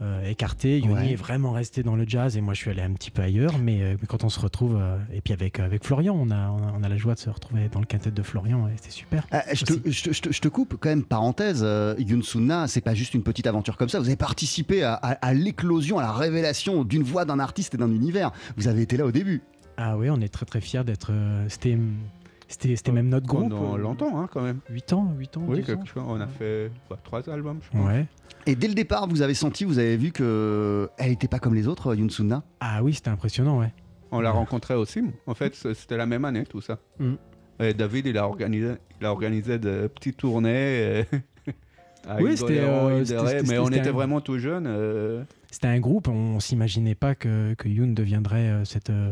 euh, 0.01 0.23
écartées. 0.29 0.79
Yoni 0.79 0.93
Ouais. 0.93 1.11
est 1.11 1.15
vraiment 1.15 1.51
resté 1.51 1.83
dans 1.83 1.95
le 1.95 2.05
jazz 2.07 2.35
et 2.37 2.41
moi 2.41 2.53
je 2.53 2.59
suis 2.59 2.71
allé 2.71 2.81
un 2.81 2.91
petit 2.93 3.11
peu 3.11 3.21
ailleurs. 3.21 3.57
Mais, 3.59 3.81
euh, 3.81 3.95
mais 4.01 4.07
quand 4.07 4.23
on 4.23 4.29
se 4.29 4.39
retrouve, 4.39 4.77
euh, 4.79 4.97
et 5.13 5.21
puis 5.21 5.33
avec, 5.33 5.59
avec 5.59 5.83
Florian, 5.85 6.15
on 6.19 6.31
a, 6.31 6.49
on, 6.49 6.57
a, 6.67 6.73
on 6.79 6.83
a 6.83 6.89
la 6.89 6.97
joie 6.97 7.13
de 7.13 7.19
se 7.19 7.29
retrouver 7.29 7.69
dans 7.69 7.79
le 7.79 7.85
quintet 7.85 8.11
de 8.11 8.23
Florian 8.23 8.67
et 8.67 8.71
c'était 8.77 8.89
super. 8.91 9.27
Ah, 9.31 9.43
je, 9.53 9.63
te, 9.65 9.73
je 9.89 10.03
te- 10.03 10.11
je 10.13 10.21
te- 10.21 10.31
je 10.31 10.41
te 10.41 10.47
coupe 10.47 10.77
quand 10.79 10.89
même, 10.89 11.03
parenthèse, 11.03 11.61
Yoon 11.99 12.21
Sun-na, 12.23 12.67
c'est 12.67 12.81
pas 12.81 12.93
juste 12.95 13.13
une 13.13 13.23
petite 13.23 13.47
aventure 13.47 13.77
comme 13.77 13.89
ça, 13.89 13.99
vous 13.99 14.07
avez 14.07 14.15
participé 14.15 14.83
à, 14.83 14.93
à- 14.95 15.11
à 15.25 15.33
l'éclosion, 15.33 15.99
à 15.99 16.01
la 16.01 16.11
révélation 16.11 16.83
d'une 16.83 17.03
voix, 17.03 17.25
d'un 17.25 17.39
artiste 17.39 17.75
et 17.75 17.77
d'un 17.77 17.91
univers. 17.91 18.31
Vous 18.57 18.67
avez 18.67 18.81
été 18.81 18.97
là 18.97 19.05
au 19.05 19.11
début. 19.11 19.41
Ah 19.77 19.97
oui, 19.97 20.09
on 20.09 20.19
est 20.21 20.27
très 20.33 20.45
très 20.45 20.61
fiers 20.61 20.83
d'être. 20.83 21.11
c'était, 21.47 21.77
c'était, 22.51 22.75
c'était 22.75 22.91
même 22.91 23.09
notre 23.09 23.25
groupe. 23.25 23.49
Pendant 23.49 23.75
euh, 23.75 23.77
longtemps, 23.77 24.19
hein, 24.21 24.29
quand 24.31 24.41
même. 24.41 24.59
8 24.69 24.93
ans, 24.93 25.13
8 25.17 25.37
ans, 25.37 25.43
Oui, 25.47 25.57
10 25.57 25.63
ans. 25.63 25.65
quelque 25.77 25.87
chose. 25.87 26.03
On 26.07 26.19
a 26.21 26.27
fait 26.27 26.71
quoi, 26.87 26.97
trois 27.03 27.27
albums, 27.29 27.59
je 27.63 27.69
pense. 27.77 27.87
Ouais. 27.87 28.05
Et 28.45 28.55
dès 28.55 28.67
le 28.67 28.73
départ, 28.73 29.07
vous 29.07 29.21
avez 29.21 29.33
senti, 29.33 29.63
vous 29.65 29.79
avez 29.79 29.97
vu 29.97 30.11
que 30.11 30.89
elle 30.97 31.09
n'était 31.11 31.27
pas 31.27 31.39
comme 31.39 31.53
les 31.55 31.67
autres, 31.67 31.95
Yoon 31.95 32.09
Sun-na 32.09 32.43
Ah 32.59 32.81
oui, 32.83 32.93
c'était 32.93 33.09
impressionnant, 33.09 33.59
ouais. 33.59 33.73
On 34.11 34.19
l'a 34.19 34.31
Ouais. 34.31 34.37
rencontré 34.37 34.73
au 34.75 34.83
CIM. 34.85 35.11
En 35.27 35.33
fait, 35.33 35.55
c'était 35.55 35.95
la 35.97 36.05
même 36.05 36.25
année, 36.25 36.43
tout 36.45 36.59
ça. 36.61 36.79
Mm. 36.99 37.13
Et 37.61 37.73
David, 37.73 38.07
il 38.07 38.17
a 38.17 38.25
organisé, 38.27 38.73
il 38.99 39.05
a 39.05 39.11
organisé 39.11 39.57
de 39.59 39.87
petites 39.87 40.17
tournées. 40.17 40.49
euh, 40.55 41.03
Oui, 42.19 42.35
c'était, 42.35 42.59
euh, 42.61 43.03
mais 43.47 43.59
on 43.59 43.65
c'était 43.65 43.77
était 43.77 43.89
un- 43.89 43.93
vraiment 43.93 44.21
tout 44.21 44.39
jeunes. 44.39 44.65
euh, 44.67 45.23
C'était 45.51 45.67
un 45.67 45.79
groupe, 45.79 46.07
on 46.07 46.39
s'imaginait 46.39 46.95
pas 46.95 47.13
que, 47.13 47.53
que 47.53 47.67
Yoon 47.69 47.93
deviendrait 47.93 48.49
euh, 48.49 48.65
cette, 48.65 48.89
euh, 48.89 49.11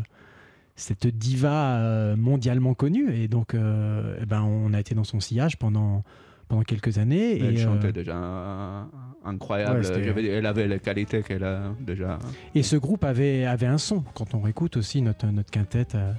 cette 0.80 1.06
diva 1.06 1.76
euh, 1.76 2.16
mondialement 2.16 2.74
connue. 2.74 3.14
Et 3.14 3.28
donc, 3.28 3.54
euh, 3.54 4.16
eh 4.22 4.26
ben, 4.26 4.42
on 4.42 4.72
a 4.72 4.80
été 4.80 4.94
dans 4.94 5.04
son 5.04 5.20
sillage 5.20 5.56
pendant, 5.58 6.02
pendant 6.48 6.62
quelques 6.62 6.98
années. 6.98 7.38
elle 7.38 7.54
et, 7.54 7.58
chantait 7.58 7.88
euh, 7.88 7.92
déjà 7.92 8.86
incroyable. 9.24 9.80
Ouais, 9.84 10.24
elle 10.26 10.46
avait 10.46 10.66
les 10.66 10.80
qualités 10.80 11.22
qu'elle 11.22 11.44
a 11.44 11.72
déjà. 11.80 12.18
et 12.54 12.62
ce 12.62 12.76
groupe 12.76 13.04
avait, 13.04 13.44
avait 13.44 13.66
un 13.66 13.78
son. 13.78 14.02
Quand 14.14 14.34
on 14.34 14.40
réécoute 14.40 14.76
aussi 14.76 15.02
notre, 15.02 15.26
notre 15.26 15.50
quintet, 15.50 15.88
euh, 15.94 16.12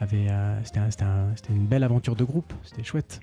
avait, 0.00 0.26
c'était, 0.64 0.80
un- 0.80 0.90
c'était 0.90 1.04
un- 1.04 1.30
c'était 1.36 1.52
une 1.52 1.66
belle 1.66 1.84
aventure 1.84 2.16
de 2.16 2.24
groupe. 2.24 2.52
C'était 2.64 2.82
chouette. 2.82 3.20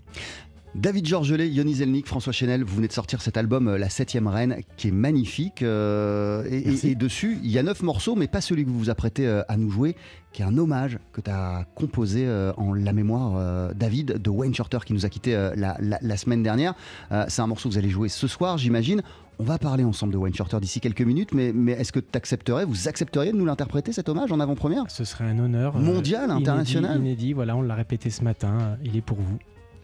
David 0.76 1.08
Georgelet, 1.08 1.50
Yoni 1.50 1.74
Zelnik, 1.74 2.06
François 2.06 2.32
Chenel, 2.32 2.64
vous 2.64 2.76
venez 2.76 2.88
de 2.88 2.94
sortir 2.94 3.22
cet 3.24 3.38
album 3.38 3.68
euh, 3.68 3.78
La 3.80 3.90
Septième 3.90 4.28
Reine 4.28 4.58
qui 4.78 4.90
est 4.90 4.92
magnifique. 4.92 5.64
euh, 5.64 6.44
et, 6.50 6.64
Merci. 6.68 6.88
et- 6.88 6.92
et 6.92 6.96
dessus, 6.96 7.40
il 7.44 7.50
y 7.50 7.58
a 7.58 7.64
neuf 7.64 7.82
morceaux, 7.82 8.16
mais 8.16 8.28
pas 8.28 8.40
celui 8.40 8.66
que 8.66 8.70
vous 8.70 8.78
vous 8.78 8.90
apprêtez 8.92 9.28
euh, 9.28 9.42
à 9.48 9.58
nous 9.58 9.72
jouer, 9.72 9.96
qui 10.32 10.44
est 10.44 10.46
un 10.46 10.56
hommage 10.60 11.00
que 11.12 11.22
tu 11.22 11.32
as 11.32 11.66
composé 11.76 12.26
euh, 12.28 12.54
en 12.58 12.74
la 12.74 12.94
mémoire, 12.94 13.34
euh, 13.36 13.74
David, 13.74 14.20
de 14.22 14.30
Wayne 14.30 14.54
Shorter, 14.54 14.78
qui 14.86 14.94
nous 14.94 15.08
a 15.08 15.10
quitté 15.10 15.34
la, 15.34 15.76
la- 15.80 16.00
la 16.02 16.18
semaine 16.18 16.44
dernière. 16.44 16.76
C'est 17.28 17.42
un 17.42 17.48
morceau 17.48 17.68
que 17.68 17.74
vous 17.74 17.80
allez 17.80 17.90
jouer 17.90 18.08
ce 18.08 18.28
soir, 18.28 18.58
j'imagine. 18.60 19.02
On 19.40 19.44
va 19.46 19.58
parler 19.58 19.84
ensemble 19.84 20.14
de 20.14 20.18
Wayne 20.18 20.36
Shorter 20.36 20.60
d'ici 20.62 20.80
quelques 20.82 21.02
minutes, 21.02 21.34
mais, 21.34 21.52
mais 21.54 21.72
est-ce 21.72 21.92
que 21.92 22.00
tu 22.00 22.10
accepterais, 22.14 22.66
vous 22.66 22.88
accepteriez 22.88 23.32
de 23.32 23.38
nous 23.38 23.46
l'interpréter, 23.46 23.92
cet 23.92 24.08
hommage, 24.08 24.32
en 24.32 24.40
avant-première? 24.40 24.84
Ce 24.90 25.04
serait 25.04 25.26
un 25.26 25.40
honneur. 25.40 25.78
Mondial, 25.80 26.30
inédit- 26.30 26.42
international 26.42 27.00
Inédit, 27.00 27.34
voilà, 27.34 27.56
on 27.58 27.62
l'a 27.64 27.76
répété 27.76 28.10
ce 28.12 28.24
matin. 28.24 28.78
Il 28.84 28.96
est 28.96 29.02
pour 29.02 29.18
vous. 29.18 29.40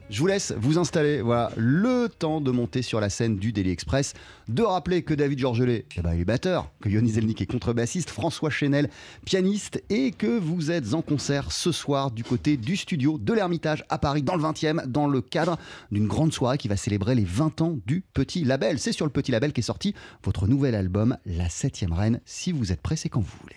Je 0.09 0.19
vous 0.19 0.27
laisse 0.27 0.53
vous 0.55 0.77
installer. 0.77 1.21
Voilà, 1.21 1.51
le 1.57 2.07
temps 2.09 2.39
de 2.39 2.51
monter 2.51 2.83
sur 2.83 2.99
la 2.99 3.09
scène 3.09 3.37
du 3.37 3.51
Daily 3.51 3.71
Express. 3.71 4.13
De 4.47 4.61
rappeler 4.61 5.01
que 5.01 5.15
David 5.15 5.39
Georgelet, 5.39 5.85
eh 5.97 6.01
ben, 6.01 6.11
est 6.11 6.25
batteur, 6.25 6.71
que 6.79 6.89
Yoni 6.89 7.09
Zelnik 7.09 7.41
est 7.41 7.47
contrebassiste, 7.47 8.11
François 8.11 8.51
Chenel, 8.51 8.89
pianiste, 9.25 9.83
et 9.89 10.11
que 10.11 10.37
vous 10.37 10.69
êtes 10.69 10.93
en 10.93 11.01
concert 11.01 11.51
ce 11.51 11.71
soir 11.71 12.11
du 12.11 12.23
côté 12.23 12.55
du 12.55 12.75
studio 12.75 13.17
de 13.17 13.33
l'Ermitage 13.33 13.83
à 13.89 13.97
Paris, 13.97 14.21
dans 14.21 14.35
le 14.35 14.43
20e, 14.43 14.85
dans 14.85 15.07
le 15.07 15.21
cadre 15.21 15.57
d'une 15.91 16.07
grande 16.07 16.33
soirée 16.33 16.59
qui 16.59 16.67
va 16.67 16.77
célébrer 16.77 17.15
les 17.15 17.25
20 17.25 17.61
ans 17.61 17.77
du 17.87 18.01
Petit 18.13 18.43
Label. 18.43 18.77
C'est 18.77 18.91
sur 18.91 19.05
le 19.05 19.11
Petit 19.11 19.31
Label 19.31 19.53
qu'est 19.53 19.63
sorti 19.63 19.95
votre 20.23 20.47
nouvel 20.47 20.75
album, 20.75 21.17
La 21.25 21.49
Septième 21.49 21.93
Reine. 21.93 22.21
Si 22.25 22.51
vous 22.51 22.71
êtes 22.71 22.81
pressé 22.81 23.09
quand 23.09 23.21
vous 23.21 23.37
voulez. 23.41 23.55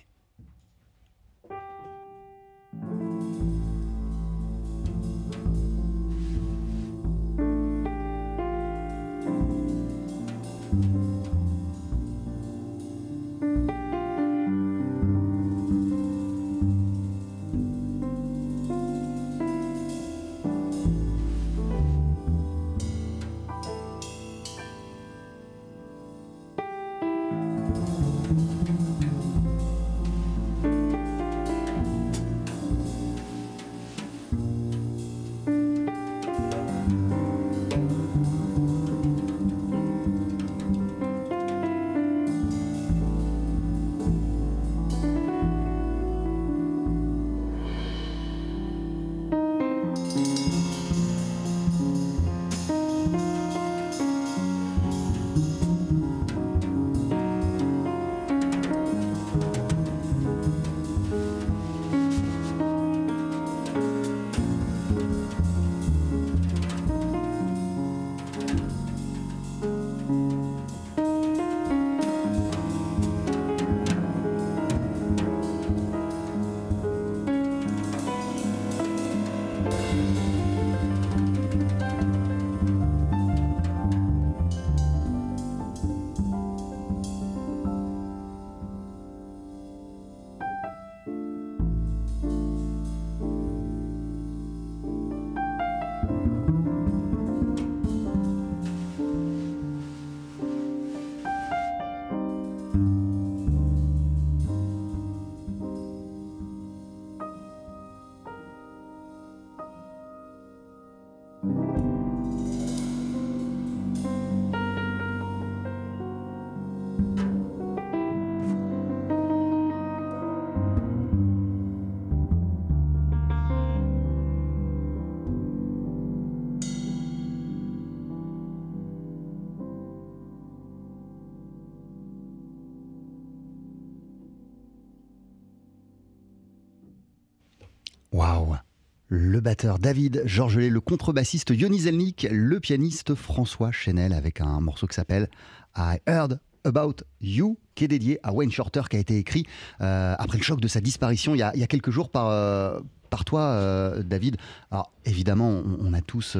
David 139.80 140.22
Georgelet, 140.26 140.68
le 140.68 140.80
contrebassiste 140.80 141.50
Yoni 141.50 141.80
Zelnik, 141.80 142.26
le 142.30 142.61
pianiste 142.61 143.14
François 143.14 143.72
Chenel 143.72 144.12
avec 144.12 144.40
un 144.40 144.61
morceau 144.61 144.87
qui 144.87 144.94
s'appelle 144.94 145.28
I 145.76 145.96
Heard 146.06 146.38
About 146.64 146.96
You, 147.22 147.58
qui 147.74 147.84
est 147.84 147.88
dédié 147.88 148.20
à 148.22 148.32
Wayne 148.32 148.50
Shorter, 148.50 148.82
qui 148.90 148.96
a 148.96 148.98
été 148.98 149.16
écrit 149.16 149.46
euh, 149.80 150.14
après 150.18 150.37
le 150.37 150.42
choc 150.42 150.61
de 150.61 150.68
sa 150.68 150.80
disparition 150.80 151.34
il 151.34 151.38
y 151.38 151.42
a, 151.42 151.66
quelques 151.66 151.90
jours 151.90 152.11
par, 152.11 152.28
euh, 152.28 152.78
par 153.08 153.24
toi, 153.24 153.40
euh, 153.40 154.02
David. 154.02 154.37
Alors 154.70 154.92
évidemment, 155.06 155.62
on, 155.80 155.94
a 155.94 156.02
tous 156.02 156.37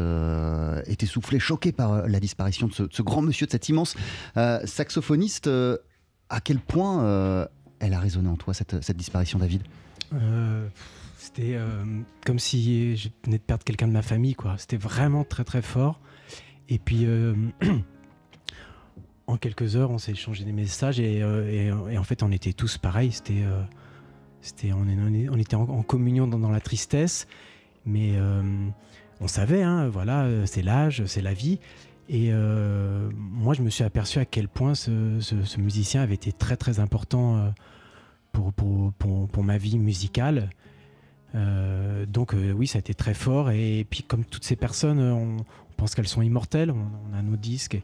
été 0.87 1.07
soufflés, 1.07 1.39
choqués 1.39 1.73
par 1.73 2.07
la 2.07 2.21
disparition 2.21 2.67
de 2.67 2.89
ce, 2.91 3.03
grand 3.03 3.23
monsieur, 3.23 3.47
de 3.47 3.53
cet 3.53 3.71
immense 3.71 3.97
saxophoniste. 4.65 5.49
À 6.29 6.41
quel 6.43 6.59
point 6.59 7.49
elle 7.79 7.95
a 7.95 8.01
résonné 8.01 8.29
en 8.29 8.37
toi, 8.37 8.53
cette, 8.53 8.97
disparition, 8.97 9.39
David? 9.39 9.63
C'était 11.29 11.57
euh, 11.57 11.85
comme 12.25 12.39
si 12.39 12.97
je 12.97 13.11
venais 13.23 13.37
de 13.37 13.43
perdre 13.43 13.63
quelqu'un 13.63 13.87
de 13.87 13.93
ma 13.93 14.01
famille, 14.01 14.35
quoi. 14.35 14.55
C'était 14.57 14.79
vraiment 14.79 15.25
très 15.25 15.45
très 15.45 15.61
fort. 15.61 16.01
Et 16.71 16.79
puis, 16.79 17.05
euh, 17.05 17.35
en 19.27 19.37
quelques 19.37 19.77
heures, 19.77 19.91
on 19.91 19.99
s'est 19.99 20.13
échangé 20.13 20.45
des 20.45 20.53
messages 20.53 20.99
et, 21.01 21.23
euh, 21.23 21.99
en 21.99 22.03
fait, 22.03 22.23
on 22.23 22.33
était 22.33 22.55
tous 22.55 22.79
pareils. 22.79 23.13
C'était, 23.13 23.45
c'était, 24.41 24.73
on, 24.73 25.37
était 25.37 25.55
en, 25.55 25.83
communion 25.83 26.27
dans, 26.27 26.51
la 26.51 26.61
tristesse, 26.61 27.29
mais 27.85 28.15
on 29.21 29.29
savait, 29.29 29.63
hein, 29.63 29.91
voilà, 29.91 30.47
c'est 30.47 30.63
l'âge, 30.63 31.05
c'est 31.05 31.21
la 31.21 31.35
vie. 31.35 31.61
Et 32.09 32.33
moi, 32.33 33.53
je 33.53 33.61
me 33.61 33.69
suis 33.69 33.85
aperçu 33.85 34.19
à 34.19 34.25
quel 34.25 34.49
point 34.49 34.75
ce, 34.75 35.21
ce- 35.21 35.61
musicien 35.61 36.01
avait 36.01 36.15
été 36.15 36.33
très 36.33 36.57
très 36.57 36.81
important 36.81 37.53
pour, 38.33 38.55
pour, 38.55 38.95
pour, 38.95 39.29
pour 39.29 39.45
ma 39.45 39.59
vie 39.59 39.79
musicale. 39.79 40.49
Euh, 41.35 42.07
donc 42.07 42.35
euh, 42.35 42.53
oui, 42.53 42.67
ça 42.67 42.79
a 42.79 42.81
été 42.81 42.95
très 42.95 43.15
fort. 43.15 43.51
Et, 43.51 43.87
puis 43.89 44.03
comme 44.03 44.25
toutes 44.25 44.45
ces 44.45 44.57
personnes, 44.57 44.99
euh, 45.01 45.13
on, 45.13 45.37
on 45.39 45.73
pense 45.77 45.95
qu'elles 45.95 46.09
sont 46.09 46.23
immortelles. 46.23 46.71
On, 46.71 46.87
on 47.13 47.17
a 47.19 47.23
nos 47.23 47.37
disques. 47.37 47.75
et- 47.77 47.83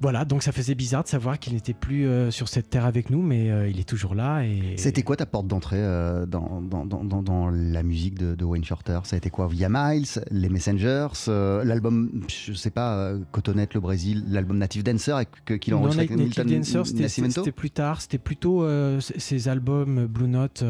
Voilà, 0.00 0.24
donc 0.24 0.42
ça 0.42 0.52
faisait 0.52 0.74
bizarre 0.74 1.02
de 1.02 1.08
savoir 1.08 1.38
qu'il 1.38 1.52
n'était 1.52 1.74
plus 1.74 2.06
euh, 2.06 2.30
sur 2.30 2.48
cette 2.48 2.70
terre 2.70 2.86
avec 2.86 3.10
nous, 3.10 3.20
mais 3.20 3.68
il 3.70 3.78
est 3.80 3.88
toujours 3.88 4.14
là. 4.14 4.42
Et 4.46 4.76
C'était 4.78 5.02
quoi 5.02 5.16
ta 5.16 5.26
porte 5.26 5.46
d'entrée 5.46 5.82
dans, 6.26 6.62
dans, 6.62 6.86
dans, 6.86 7.04
dans- 7.04 7.22
dans 7.22 7.50
la 7.50 7.82
musique 7.82 8.14
de, 8.14 8.34
de 8.34 8.44
Wayne 8.44 8.64
Shorter? 8.64 9.00
Ça 9.04 9.16
a 9.16 9.18
été 9.18 9.28
quoi? 9.28 9.46
Via 9.48 9.68
Miles, 9.68 10.06
les 10.30 10.48
Messengers, 10.48 11.08
l'album, 11.26 12.24
je 12.28 12.52
sais 12.54 12.70
pas, 12.70 13.12
Cotonette, 13.32 13.74
le 13.74 13.80
Brésil, 13.80 14.24
l'album 14.28 14.56
Native 14.56 14.84
Dancer 14.84 15.16
qu'il 15.58 15.74
a 15.74 15.76
enregistré 15.76 16.04
avec 16.14 16.16
Native 16.28 16.44
Dancer, 16.58 16.86
c'était- 16.86 17.52
plus 17.52 17.70
tard. 17.70 18.00
C'était 18.00 18.18
plutôt 18.18 18.64
ces 19.00 19.48
albums 19.48 20.06
Blue 20.06 20.28
Note. 20.28 20.64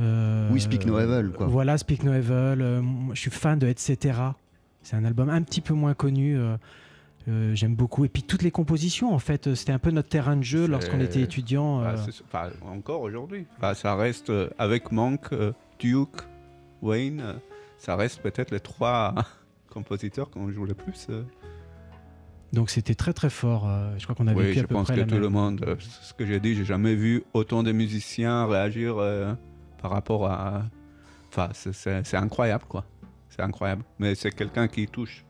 Euh, 0.00 0.48
Oui, 0.52 0.60
Speak 0.60 0.86
No 0.86 0.98
Evil, 0.98 1.30
quoi. 1.32 1.46
Voilà, 1.46 1.76
Speak 1.78 2.02
No 2.02 2.12
Evil. 2.12 2.32
euh, 2.32 2.82
je 3.12 3.20
suis 3.20 3.30
fan 3.30 3.58
de 3.58 3.66
Etc. 3.66 4.18
C'est 4.82 4.96
un 4.96 5.04
album 5.04 5.28
un 5.28 5.42
petit 5.42 5.60
peu 5.60 5.74
moins 5.74 5.94
connu. 5.94 6.38
euh, 6.38 6.56
euh, 7.28 7.54
J'aime 7.54 7.74
beaucoup. 7.74 8.04
Et 8.04 8.08
puis 8.08 8.22
toutes 8.22 8.42
les 8.42 8.50
compositions, 8.50 9.12
en 9.12 9.18
fait, 9.18 9.54
c'était 9.54 9.72
un 9.72 9.78
peu 9.78 9.90
notre 9.90 10.08
terrain 10.08 10.36
de 10.36 10.42
jeu 10.42 10.66
lorsqu'on 10.66 11.00
était 11.00 11.20
étudiant. 11.20 11.82
Bah, 11.82 11.94
euh, 12.34 12.50
encore 12.72 13.02
aujourd'hui. 13.02 13.46
Ça 13.74 13.94
reste 13.94 14.30
euh, 14.30 14.48
avec 14.58 14.90
Monk, 14.90 15.32
euh, 15.32 15.52
Duke, 15.78 16.22
Wayne, 16.80 17.20
euh, 17.20 17.34
ça 17.76 17.94
reste 17.96 18.22
peut-être 18.22 18.50
les 18.52 18.60
trois 18.60 19.14
compositeurs 19.70 20.30
qu'on 20.30 20.50
joue 20.50 20.64
le 20.64 20.74
plus. 20.74 21.06
euh. 21.10 21.22
donc 22.52 22.70
c'était 22.70 22.94
très 22.94 23.12
très 23.12 23.30
fort. 23.30 23.68
je 23.98 24.02
crois 24.04 24.14
qu'on 24.16 24.26
a 24.26 24.32
Oui, 24.34 24.44
vécu 24.44 24.58
je 24.58 24.64
à 24.64 24.66
peu 24.66 24.74
pense 24.74 24.86
près 24.86 24.94
que 24.96 25.00
la 25.00 25.06
tout 25.06 25.14
même- 25.14 25.22
le 25.22 25.28
monde, 25.28 25.76
ce 25.78 26.12
que 26.14 26.24
j'ai 26.26 26.40
dit, 26.40 26.54
j'ai 26.54 26.64
jamais 26.64 26.94
vu 26.94 27.22
autant 27.34 27.62
de 27.62 27.70
musiciens 27.72 28.46
réagir 28.46 28.96
euh, 28.98 29.34
par 29.80 29.90
rapport 29.90 30.26
à. 30.30 30.64
Enfin, 31.28 31.48
c'est- 31.54 32.14
incroyable, 32.16 32.64
quoi. 32.68 32.84
C'est 33.28 33.42
incroyable. 33.42 33.82
Mais 33.98 34.14
c'est 34.14 34.30
quelqu'un 34.32 34.66
qui 34.68 34.86
touche 34.88 35.24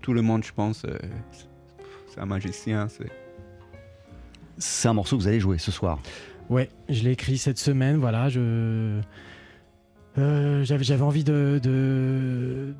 tout 0.00 0.12
le 0.12 0.22
monde, 0.22 0.44
je 0.44 0.52
pense. 0.52 0.84
euh, 0.84 0.96
c'est- 1.32 2.20
un 2.20 2.26
magicien. 2.26 2.88
c'est- 2.88 3.10
C'est 4.58 4.88
un 4.88 4.92
morceau 4.92 5.16
que 5.16 5.22
vous 5.22 5.28
allez 5.28 5.40
jouer 5.40 5.58
ce 5.58 5.72
soir. 5.72 5.98
Ouais, 6.50 6.68
je 6.88 7.02
l'ai 7.04 7.12
écrit 7.12 7.38
cette 7.38 7.58
semaine. 7.58 7.96
Voilà, 7.96 8.28
je 8.28 9.00
euh, 10.18 10.62
j'avais 10.64 11.00
envie 11.02 11.24
de, 11.24 11.58
de 11.62 12.74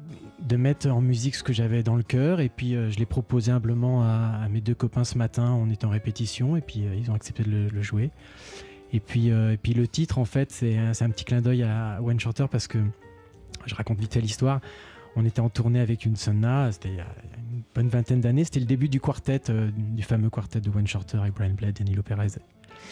de 0.46 0.57
mettre 0.57 0.88
en 0.90 1.01
musique 1.01 1.35
ce 1.37 1.42
que 1.42 1.53
j'avais 1.53 1.83
dans 1.83 1.94
le 1.96 2.03
cœur 2.03 2.40
et 2.40 2.48
puis 2.51 2.75
euh, 2.75 2.90
je 2.90 2.98
l'ai 2.98 3.07
proposé 3.07 3.51
humblement 3.53 4.03
à, 4.03 4.40
à 4.44 4.48
mes 4.48 4.61
deux 4.61 4.75
copains 4.75 5.05
ce 5.05 5.16
matin. 5.16 5.53
On 5.59 5.70
était 5.70 5.87
en 5.87 5.90
répétition 5.90 6.57
et 6.57 6.61
puis 6.61 6.85
euh, 6.85 6.94
ils 6.94 7.11
ont 7.11 7.14
accepté 7.14 7.42
de 7.42 7.51
le, 7.51 7.68
le 7.68 7.83
jouer. 7.83 8.11
Et 8.92 9.00
puis 9.00 9.31
euh, 9.31 9.52
et 9.52 9.57
puis 9.57 9.74
le 9.74 9.88
titre 9.88 10.18
en 10.18 10.24
fait 10.24 10.50
c'est 10.50 10.76
un, 10.76 11.11
petit 11.11 11.24
clin 11.24 11.40
d'œil 11.40 11.62
à 11.62 12.00
One 12.02 12.20
Shorter 12.20 12.46
parce 12.50 12.68
que 12.68 12.78
je 13.66 13.74
raconte 13.74 13.98
vite 13.98 14.12
fait 14.12 14.20
l'histoire. 14.20 14.61
On 15.14 15.26
était 15.26 15.40
en 15.40 15.50
tournée 15.50 15.81
avec 15.81 16.07
une 16.07 16.16
Sonna, 16.16 16.72
c'était 16.72 16.88
il 16.88 16.96
y 16.96 17.00
a 17.00 17.07
une 17.52 17.62
bonne 17.74 17.88
vingtaine 17.88 18.20
d'années. 18.20 18.44
C'était 18.44 18.61
le 18.61 18.66
début 18.66 18.88
du 18.88 18.98
quartet, 18.98 19.50
euh, 19.50 19.70
du 19.76 20.02
fameux 20.02 20.31
quartet 20.31 20.61
de 20.61 20.70
One 20.70 20.87
Shorter 20.87 21.18
avec 21.18 21.35
Brian 21.35 21.52
Blade, 21.52 21.74
Danilo 21.74 22.02
Perez 22.02 22.38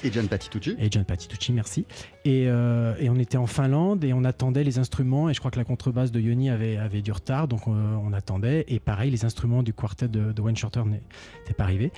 Et 0.05 0.13
John 0.13 0.29
Patitucci 0.29 0.77
et 0.79 0.91
John 0.91 1.05
Patitucci, 1.05 1.53
merci. 1.53 1.87
Et, 2.27 2.45
euh, 2.47 2.95
et 2.99 3.09
on 3.09 3.17
était 3.17 3.39
en 3.39 3.47
Finlande 3.47 4.05
et 4.05 4.13
on 4.13 4.25
attendait 4.25 4.65
les 4.65 4.79
instruments. 4.79 5.31
Et 5.31 5.35
je 5.35 5.39
crois 5.39 5.51
que 5.51 5.59
la 5.59 5.65
contrebasse 5.65 6.13
de 6.13 6.21
Yoni 6.21 6.51
avait, 6.51 6.77
avait 6.77 7.01
du 7.01 7.11
retard, 7.11 7.49
donc 7.49 7.67
on 7.67 8.13
attendait. 8.13 8.67
Et 8.69 8.81
pareil, 8.81 9.11
les 9.11 9.25
instruments 9.25 9.63
du 9.63 9.73
quartet 9.73 10.09
de, 10.09 10.33
de 10.33 10.43
Wayne 10.43 10.57
Shorter 10.57 10.83
n'étaient 10.85 11.55
pas 11.57 11.65
arrivés. 11.65 11.91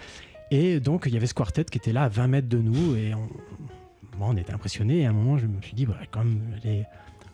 Et 0.52 0.78
donc 0.78 1.04
il 1.06 1.14
y 1.14 1.16
avait 1.16 1.26
ce 1.26 1.34
quartet 1.34 1.64
qui 1.64 1.78
était 1.78 1.92
là 1.92 2.04
à 2.04 2.08
20 2.08 2.28
mètres 2.28 2.48
de 2.48 2.58
nous 2.58 2.94
et 2.94 3.12
on, 3.14 3.26
bon, 4.18 4.26
on 4.30 4.36
était 4.36 4.52
impressionnés. 4.52 5.00
Et 5.00 5.06
à 5.06 5.10
un 5.10 5.12
moment, 5.12 5.38
je 5.38 5.46
me 5.46 5.60
suis 5.62 5.74
dit, 5.74 5.86
bah, 5.86 5.96
même, 6.16 6.40
aller 6.62 6.84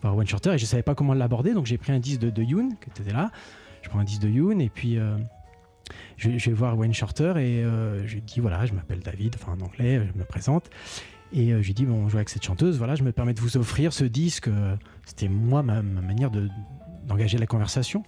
voir 0.02 0.16
Wayne 0.16 0.28
Shorter 0.28 0.52
et 0.54 0.58
je 0.58 0.64
savais 0.66 0.82
pas 0.82 0.94
comment 0.94 1.14
l'aborder. 1.14 1.54
Donc 1.54 1.66
j'ai 1.66 1.78
pris 1.78 1.92
un 1.92 1.98
disque 1.98 2.20
de, 2.20 2.30
de 2.30 2.42
Yoon 2.42 2.70
qui 2.80 2.90
était 3.00 3.12
là. 3.12 3.30
Je 3.82 3.88
prends 3.88 3.98
un 4.00 4.04
disque 4.04 4.22
de 4.22 4.28
Yoon 4.28 4.58
et 4.60 4.68
puis. 4.68 4.98
euh, 4.98 5.16
je, 6.18 6.36
je 6.36 6.50
vais 6.50 6.54
voir 6.56 6.76
Wayne 6.76 6.92
Shorter 6.92 7.32
et 7.36 7.64
euh, 7.64 8.06
je 8.06 8.14
lui 8.16 8.20
dis 8.22 8.40
voilà, 8.40 8.66
je 8.66 8.74
m'appelle 8.74 9.00
David, 9.00 9.36
enfin 9.40 9.56
en 9.58 9.64
anglais, 9.64 10.02
je 10.12 10.18
me 10.18 10.24
présente. 10.24 10.68
Et 11.32 11.52
euh, 11.52 11.62
je 11.62 11.66
lui 11.68 11.74
dis, 11.74 11.86
bon, 11.86 11.94
on 11.94 12.08
joue 12.08 12.16
avec 12.18 12.28
cette 12.28 12.44
chanteuse, 12.44 12.76
voilà, 12.78 12.94
je 12.94 13.02
me 13.02 13.12
permets 13.12 13.32
de 13.34 13.40
vous 13.40 13.56
offrir 13.56 13.92
ce 13.94 14.04
disque. 14.04 14.50
C'était 15.06 15.28
moi, 15.28 15.62
ma, 15.62 15.80
ma 15.82 16.00
manière 16.02 16.30
de- 16.30 16.48
d'engager 17.06 17.38
la 17.38 17.46
conversation. 17.46 18.02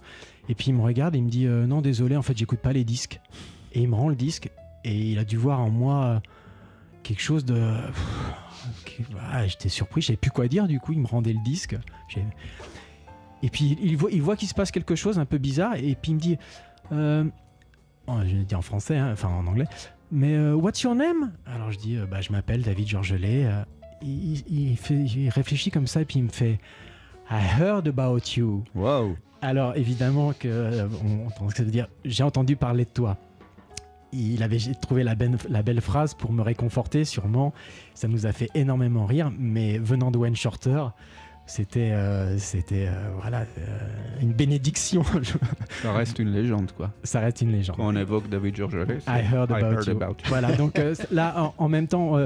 Et 0.47 0.53
puis 0.55 0.67
il 0.67 0.73
me 0.75 0.81
regarde 0.81 1.15
et 1.15 1.17
il 1.17 1.23
me 1.23 1.29
dit, 1.29 1.45
non, 1.47 1.81
désolé, 1.81 2.15
en 2.15 2.21
fait, 2.21 2.37
j'écoute 2.37 2.59
pas 2.59 2.71
les 2.73 2.83
disques. 2.83 3.19
Et 3.73 3.81
il 3.81 3.89
me 3.89 3.95
rend 3.95 4.09
le 4.09 4.15
disque 4.15 4.49
et 4.83 4.95
il 5.11 5.17
a 5.17 5.23
dû 5.23 5.37
voir 5.37 5.59
en 5.59 5.69
moi 5.71 6.21
quelque 7.03 7.21
chose 7.21 7.45
de. 7.45 7.73
Ah, 9.31 9.47
J'étais 9.47 9.69
surpris, 9.69 10.01
je 10.01 10.07
savais 10.07 10.17
plus 10.17 10.31
quoi 10.31 10.47
dire, 10.47 10.67
du 10.67 10.79
coup, 10.79 10.93
il 10.93 10.99
me 10.99 11.07
rendait 11.07 11.33
le 11.33 11.43
disque. 11.43 11.75
Et 13.43 13.49
puis 13.49 13.77
il 13.81 13.97
voit, 13.97 14.11
il 14.11 14.21
voit 14.21 14.35
qu'il 14.35 14.47
se 14.47 14.53
passe 14.53 14.71
quelque 14.71 14.95
chose 14.95 15.17
un 15.17 15.25
peu 15.25 15.39
bizarre 15.39 15.75
et 15.75 15.95
puis 15.95 16.11
il 16.11 16.15
me 16.15 16.19
dit, 16.19 16.37
euh, 16.91 17.23
oh, 18.07 18.17
je 18.23 18.35
vais 18.35 18.43
dire 18.43 18.59
en 18.59 18.61
français, 18.61 18.97
hein, 18.97 19.09
enfin 19.13 19.29
en 19.29 19.47
anglais, 19.47 19.65
mais 20.11 20.35
euh, 20.35 20.53
what's 20.53 20.81
your 20.83 20.93
name? 20.93 21.31
Alors 21.47 21.71
je 21.71 21.79
dis, 21.79 21.97
euh, 21.97 22.05
bah, 22.05 22.21
je 22.21 22.31
m'appelle 22.31 22.61
David 22.61 22.87
Georgelet. 22.87 23.49
Il, 24.03 24.43
il 24.47 24.77
fait, 24.77 24.95
il 24.95 25.29
réfléchit 25.29 25.71
comme 25.71 25.87
ça 25.87 26.01
et 26.01 26.05
puis 26.05 26.19
il 26.19 26.23
me 26.23 26.29
fait, 26.29 26.59
I 27.31 27.39
heard 27.57 27.87
about 27.87 28.19
you. 28.35 28.63
Waouh 28.75 29.15
Alors 29.41 29.77
évidemment 29.77 30.33
que 30.33 30.49
euh, 30.49 30.87
on 31.39 31.47
que 31.47 31.55
ça 31.55 31.63
veut 31.63 31.71
dire. 31.71 31.87
J'ai 32.03 32.23
entendu 32.23 32.57
parler 32.57 32.83
de 32.83 32.89
toi. 32.89 33.17
Il 34.13 34.43
avait 34.43 34.57
trouvé 34.81 35.03
la 35.03 35.15
belle, 35.15 35.37
la 35.49 35.63
belle 35.63 35.81
phrase 35.81 36.13
pour 36.13 36.33
me 36.33 36.41
réconforter, 36.41 37.05
sûrement. 37.05 37.53
Ça 37.93 38.07
nous 38.07 38.25
a 38.25 38.31
fait 38.31 38.49
énormément 38.55 39.05
rire, 39.05 39.31
mais 39.37 39.77
venant 39.77 40.11
de 40.11 40.17
Wayne 40.17 40.35
Shorter, 40.35 40.83
c'était 41.45 41.91
euh, 41.91 42.37
c'était 42.37 42.87
euh, 42.87 43.09
voilà 43.19 43.41
euh, 43.57 44.21
une 44.21 44.31
bénédiction. 44.31 45.03
Ça 45.81 45.91
reste 45.91 46.19
une 46.19 46.31
légende, 46.31 46.71
quoi. 46.71 46.91
Ça 47.03 47.19
reste 47.19 47.41
une 47.41 47.51
légende. 47.51 47.75
Quand 47.75 47.87
on 47.87 47.95
évoque 47.95 48.29
David 48.29 48.55
c'est 48.55 49.11
I 49.11 49.21
heard 49.33 49.51
about 49.51 49.83
you. 49.83 49.91
about 49.91 50.11
you. 50.11 50.29
Voilà, 50.29 50.51
donc 50.55 50.79
là, 51.11 51.33
en, 51.37 51.53
en 51.57 51.67
même 51.67 51.87
temps, 51.87 52.17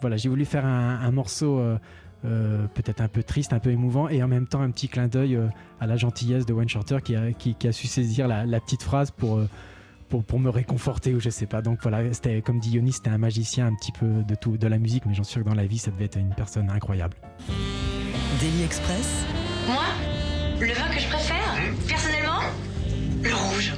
voilà, 0.00 0.16
j'ai 0.16 0.28
voulu 0.28 0.44
faire 0.44 0.66
un, 0.66 1.00
un 1.00 1.10
morceau 1.12 1.62
peut-être 2.22 3.00
un 3.00 3.08
peu 3.08 3.22
triste, 3.22 3.52
un 3.52 3.58
peu 3.58 3.70
émouvant, 3.70 4.08
et 4.08 4.22
en 4.22 4.28
même 4.28 4.46
temps 4.46 4.60
un 4.60 4.70
petit 4.70 4.88
clin 4.88 5.08
d'œil 5.08 5.38
à 5.80 5.86
la 5.86 5.96
gentillesse 5.96 6.44
de 6.44 6.52
Wayne 6.52 6.68
Shorter 6.68 6.98
qui 7.02 7.16
a, 7.16 7.32
qui, 7.32 7.54
qui 7.54 7.68
a 7.68 7.72
su 7.72 7.86
saisir 7.86 8.28
la, 8.28 8.44
la 8.44 8.60
petite 8.60 8.82
phrase 8.82 9.10
pour, 9.10 9.40
pour, 10.08 10.24
pour 10.24 10.38
me 10.38 10.50
réconforter 10.50 11.14
ou 11.14 11.20
je 11.20 11.30
sais 11.30 11.46
pas. 11.46 11.62
Donc 11.62 11.78
voilà, 11.82 12.12
c'était 12.12 12.42
comme 12.42 12.60
dit 12.60 12.70
Yoni, 12.72 12.92
c'était 12.92 13.10
un 13.10 13.18
magicien 13.18 13.66
un 13.66 13.74
petit 13.74 13.92
peu 13.92 14.22
de 14.26 14.34
tout, 14.34 14.56
de 14.56 14.66
la 14.66 14.78
musique, 14.78 15.04
mais 15.06 15.14
j'en 15.14 15.24
suis 15.24 15.32
sûr 15.34 15.42
que 15.44 15.48
dans 15.48 15.54
la 15.54 15.66
vie, 15.66 15.78
ça 15.78 15.90
devait 15.90 16.04
être 16.06 16.18
une 16.18 16.34
personne 16.34 16.70
incroyable. 16.70 17.16
Daily 18.40 18.62
Express, 18.64 19.24
Moi, 19.68 19.82
le 20.60 20.72
vin 20.72 20.88
que 20.94 21.00
je 21.00 21.08
préfère, 21.08 21.54
personnellement, 21.88 22.40
le 23.22 23.34
rouge. 23.34 23.72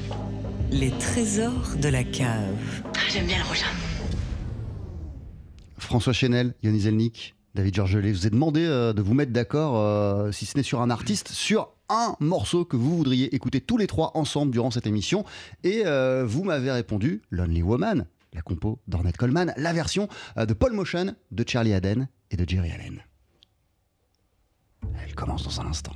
les 0.70 0.90
trésors 0.92 1.76
de 1.80 1.88
la 1.88 2.04
cave. 2.04 2.54
Ah, 2.84 2.98
J'aime 3.10 3.26
bien 3.26 3.38
le 3.38 3.44
rouge. 3.44 3.64
François 5.78 6.12
Chenel, 6.12 6.54
Yannis 6.62 6.80
Zelnik, 6.80 7.34
David 7.54 7.74
Georgelet, 7.74 8.12
je 8.12 8.18
vous 8.18 8.26
ai 8.26 8.30
demandé 8.30 8.64
euh, 8.64 8.92
de 8.92 9.02
vous 9.02 9.14
mettre 9.14 9.32
d'accord, 9.32 9.76
euh, 9.78 10.32
si 10.32 10.46
ce 10.46 10.56
n'est 10.56 10.62
sur 10.62 10.80
un 10.80 10.90
artiste, 10.90 11.28
sur 11.28 11.68
un 11.88 12.16
morceau 12.20 12.64
que 12.64 12.76
vous 12.76 12.96
voudriez 12.96 13.34
écouter 13.34 13.60
tous 13.60 13.76
les 13.76 13.86
trois 13.86 14.12
ensemble 14.14 14.52
durant 14.52 14.70
cette 14.70 14.86
émission. 14.86 15.24
Et 15.64 15.82
euh, 15.86 16.24
vous 16.26 16.44
m'avez 16.44 16.70
répondu 16.70 17.22
Lonely 17.30 17.62
Woman, 17.62 18.06
la 18.32 18.42
compo 18.42 18.80
d'Ornette 18.86 19.16
Coleman, 19.16 19.52
la 19.56 19.72
version 19.72 20.08
euh, 20.36 20.46
de 20.46 20.54
Paul 20.54 20.72
Motion, 20.72 21.14
de 21.30 21.44
Charlie 21.46 21.74
Haden 21.74 22.08
et 22.30 22.36
de 22.36 22.48
Jerry 22.48 22.70
Allen. 22.70 23.02
Elle 25.04 25.14
commence 25.14 25.44
dans 25.44 25.60
un 25.60 25.66
instant. 25.66 25.92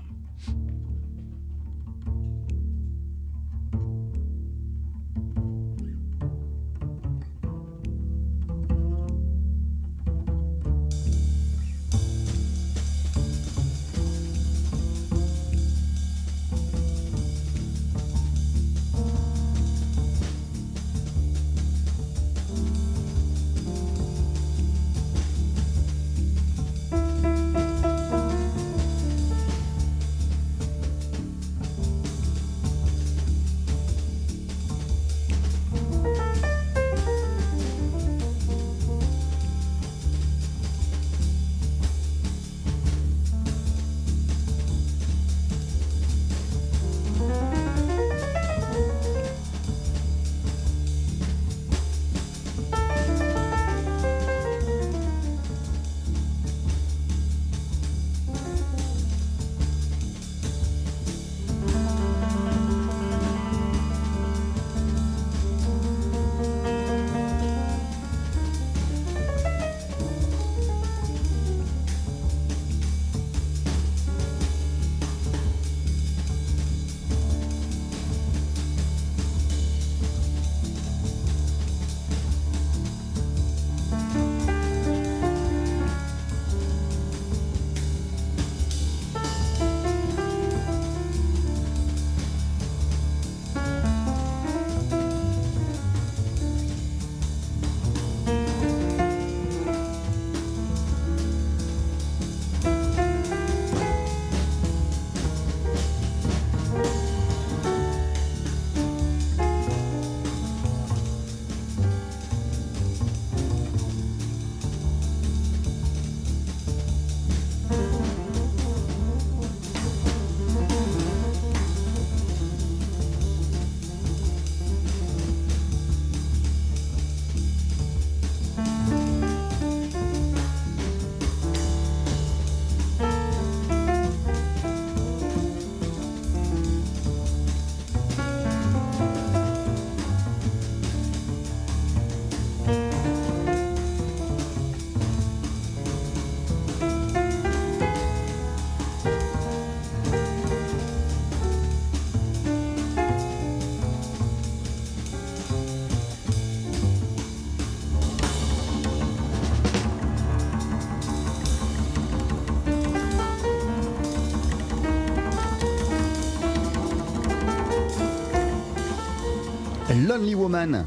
Woman 170.21 170.85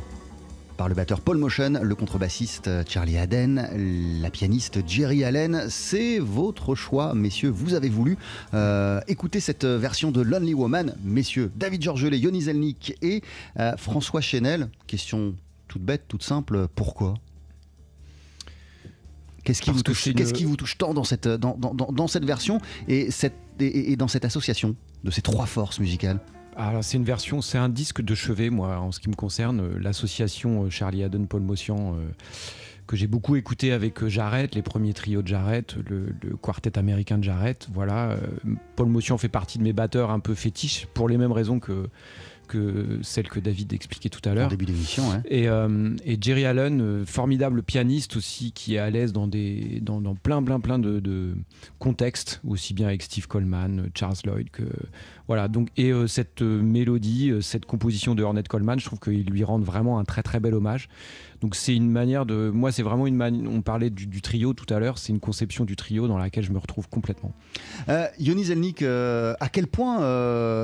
par 0.77 0.89
le 0.89 0.95
batteur 0.95 1.21
Paul 1.21 1.37
Motion, 1.37 1.79
le 1.81 1.95
contrebassiste 1.95 2.69
Charlie 2.87 3.17
Haden, 3.17 3.67
la 4.21 4.29
pianiste 4.31 4.79
Jerry 4.87 5.23
Allen. 5.23 5.65
C'est 5.69 6.17
votre 6.19 6.73
choix, 6.75 7.13
messieurs. 7.13 7.49
Vous 7.49 7.73
avez 7.73 7.89
voulu 7.89 8.17
euh, 8.53 8.99
écouter 9.07 9.39
cette 9.39 9.65
version 9.65 10.11
de 10.11 10.21
Lonely 10.21 10.53
Woman. 10.53 10.95
Messieurs, 11.03 11.51
David 11.55 11.81
Georgelet, 11.83 12.17
Yoni 12.19 12.41
Zelnik 12.43 12.95
et 13.01 13.21
euh, 13.59 13.75
François 13.77 14.21
Chenel. 14.21 14.69
Question 14.87 15.35
toute 15.67 15.81
bête, 15.83 16.03
toute 16.07 16.23
simple. 16.23 16.67
Pourquoi? 16.75 17.15
Qu'est-ce 19.43 19.61
qui, 19.61 19.71
vous 19.71 19.81
touche, 19.83 20.03
c'est 20.03 20.11
une- 20.11 20.15
qu'est-ce 20.15 20.33
qui 20.33 20.45
vous 20.45 20.55
touche 20.55 20.77
tant 20.77 20.93
dans 20.93 21.03
cette, 21.03 21.27
dans, 21.27 21.55
dans- 21.57 21.73
dans- 21.73 21.91
dans 21.91 22.07
cette 22.07 22.25
version 22.25 22.59
et, 22.87 23.11
cette, 23.11 23.33
et, 23.59 23.91
et 23.91 23.95
dans 23.95 24.07
cette 24.07 24.25
association 24.25 24.75
de 25.03 25.11
ces 25.11 25.21
trois 25.21 25.45
forces 25.47 25.79
musicales? 25.79 26.19
C'est 26.81 26.97
une 26.97 27.03
version, 27.03 27.41
c'est 27.41 27.57
un 27.57 27.69
disque 27.69 28.01
de 28.01 28.15
chevet, 28.15 28.49
moi, 28.49 28.77
en 28.79 28.91
ce 28.91 28.99
qui 28.99 29.09
me 29.09 29.15
concerne. 29.15 29.61
Euh, 29.61 29.79
L'association 29.79 30.65
euh, 30.65 30.69
Charlie 30.69 31.03
Haddon, 31.03 31.25
Paul 31.25 31.41
Motion, 31.41 31.95
euh, 31.95 32.11
que 32.87 32.95
j'ai 32.95 33.07
beaucoup 33.07 33.35
écouté 33.35 33.71
avec 33.71 34.05
Jarrett, 34.07 34.53
les 34.55 34.61
premiers 34.61 34.93
trios 34.93 35.21
de 35.21 35.27
Jarrett, 35.27 35.75
le, 35.89 36.13
quartet 36.41 36.77
américain 36.77 37.17
de 37.17 37.23
Jarrett. 37.23 37.67
Voilà, 37.73 38.17
Paul 38.75 38.87
Motion 38.87 39.17
fait 39.17 39.29
partie 39.29 39.57
de 39.57 39.63
mes 39.63 39.71
batteurs 39.71 40.11
un 40.11 40.19
peu 40.19 40.35
fétiches 40.35 40.85
pour 40.93 41.07
les 41.07 41.17
mêmes 41.17 41.31
raisons 41.31 41.59
que, 41.61 41.87
que 42.47 42.99
celles 43.01 43.29
que 43.29 43.39
David 43.39 43.73
expliquait 43.73 44.09
tout 44.09 44.27
à 44.27 44.33
l'heure. 44.33 44.49
début 44.49 44.65
d'émission 44.65 45.09
ouais. 45.09 45.21
Et, 45.25 45.47
euh, 45.47 45.95
et 46.05 46.17
Jerry 46.19 46.45
Allen, 46.45 46.81
euh, 46.81 47.05
formidable 47.05 47.63
pianiste 47.63 48.15
aussi, 48.17 48.51
qui 48.51 48.75
est 48.75 48.79
à 48.79 48.89
l'aise 48.89 49.13
dans, 49.13 49.27
des, 49.27 49.79
dans, 49.81 50.01
dans 50.01 50.15
plein, 50.15 50.43
plein, 50.43 50.59
plein 50.59 50.79
de, 50.79 50.99
de 50.99 51.35
contextes, 51.79 52.41
aussi 52.47 52.73
bien 52.73 52.87
avec 52.87 53.01
Steve 53.03 53.27
Coleman, 53.27 53.79
euh, 53.79 53.89
Charles 53.95 54.17
Lloyd. 54.25 54.49
Que, 54.51 54.63
voilà, 55.27 55.47
donc, 55.47 55.69
et 55.77 55.91
euh, 55.91 56.07
cette 56.07 56.41
mélodie, 56.41 57.31
cette 57.41 57.65
composition 57.65 58.15
de 58.15 58.23
Ornette 58.23 58.47
Coleman, 58.47 58.79
je 58.79 58.85
trouve 58.85 58.99
qu'ils 58.99 59.25
lui 59.25 59.43
rendent 59.43 59.65
vraiment 59.65 59.99
un 59.99 60.03
très, 60.03 60.23
très 60.23 60.39
bel 60.39 60.53
hommage. 60.53 60.89
Donc 61.41 61.55
c'est 61.55 61.75
une 61.75 61.89
manière 61.89 62.25
de... 62.25 62.49
Moi, 62.53 62.71
c'est 62.71 62.83
vraiment 62.83 63.05
une 63.05 63.15
manière... 63.15 63.49
On 63.51 63.61
parlait 63.61 63.89
du, 63.89 64.07
du 64.07 64.21
trio 64.21 64.53
tout 64.53 64.71
à 64.73 64.79
l'heure, 64.79 64.97
c'est 64.97 65.11
une 65.11 65.19
conception 65.19 65.65
du 65.65 65.75
trio 65.75 66.07
dans 66.07 66.17
laquelle 66.17 66.43
je 66.43 66.51
me 66.51 66.57
retrouve 66.57 66.87
complètement. 66.87 67.33
Euh, 67.89 68.07
Yoni 68.19 68.45
Zelnik, 68.45 68.81
à 68.81 69.49
quel 69.51 69.67
point 69.67 69.99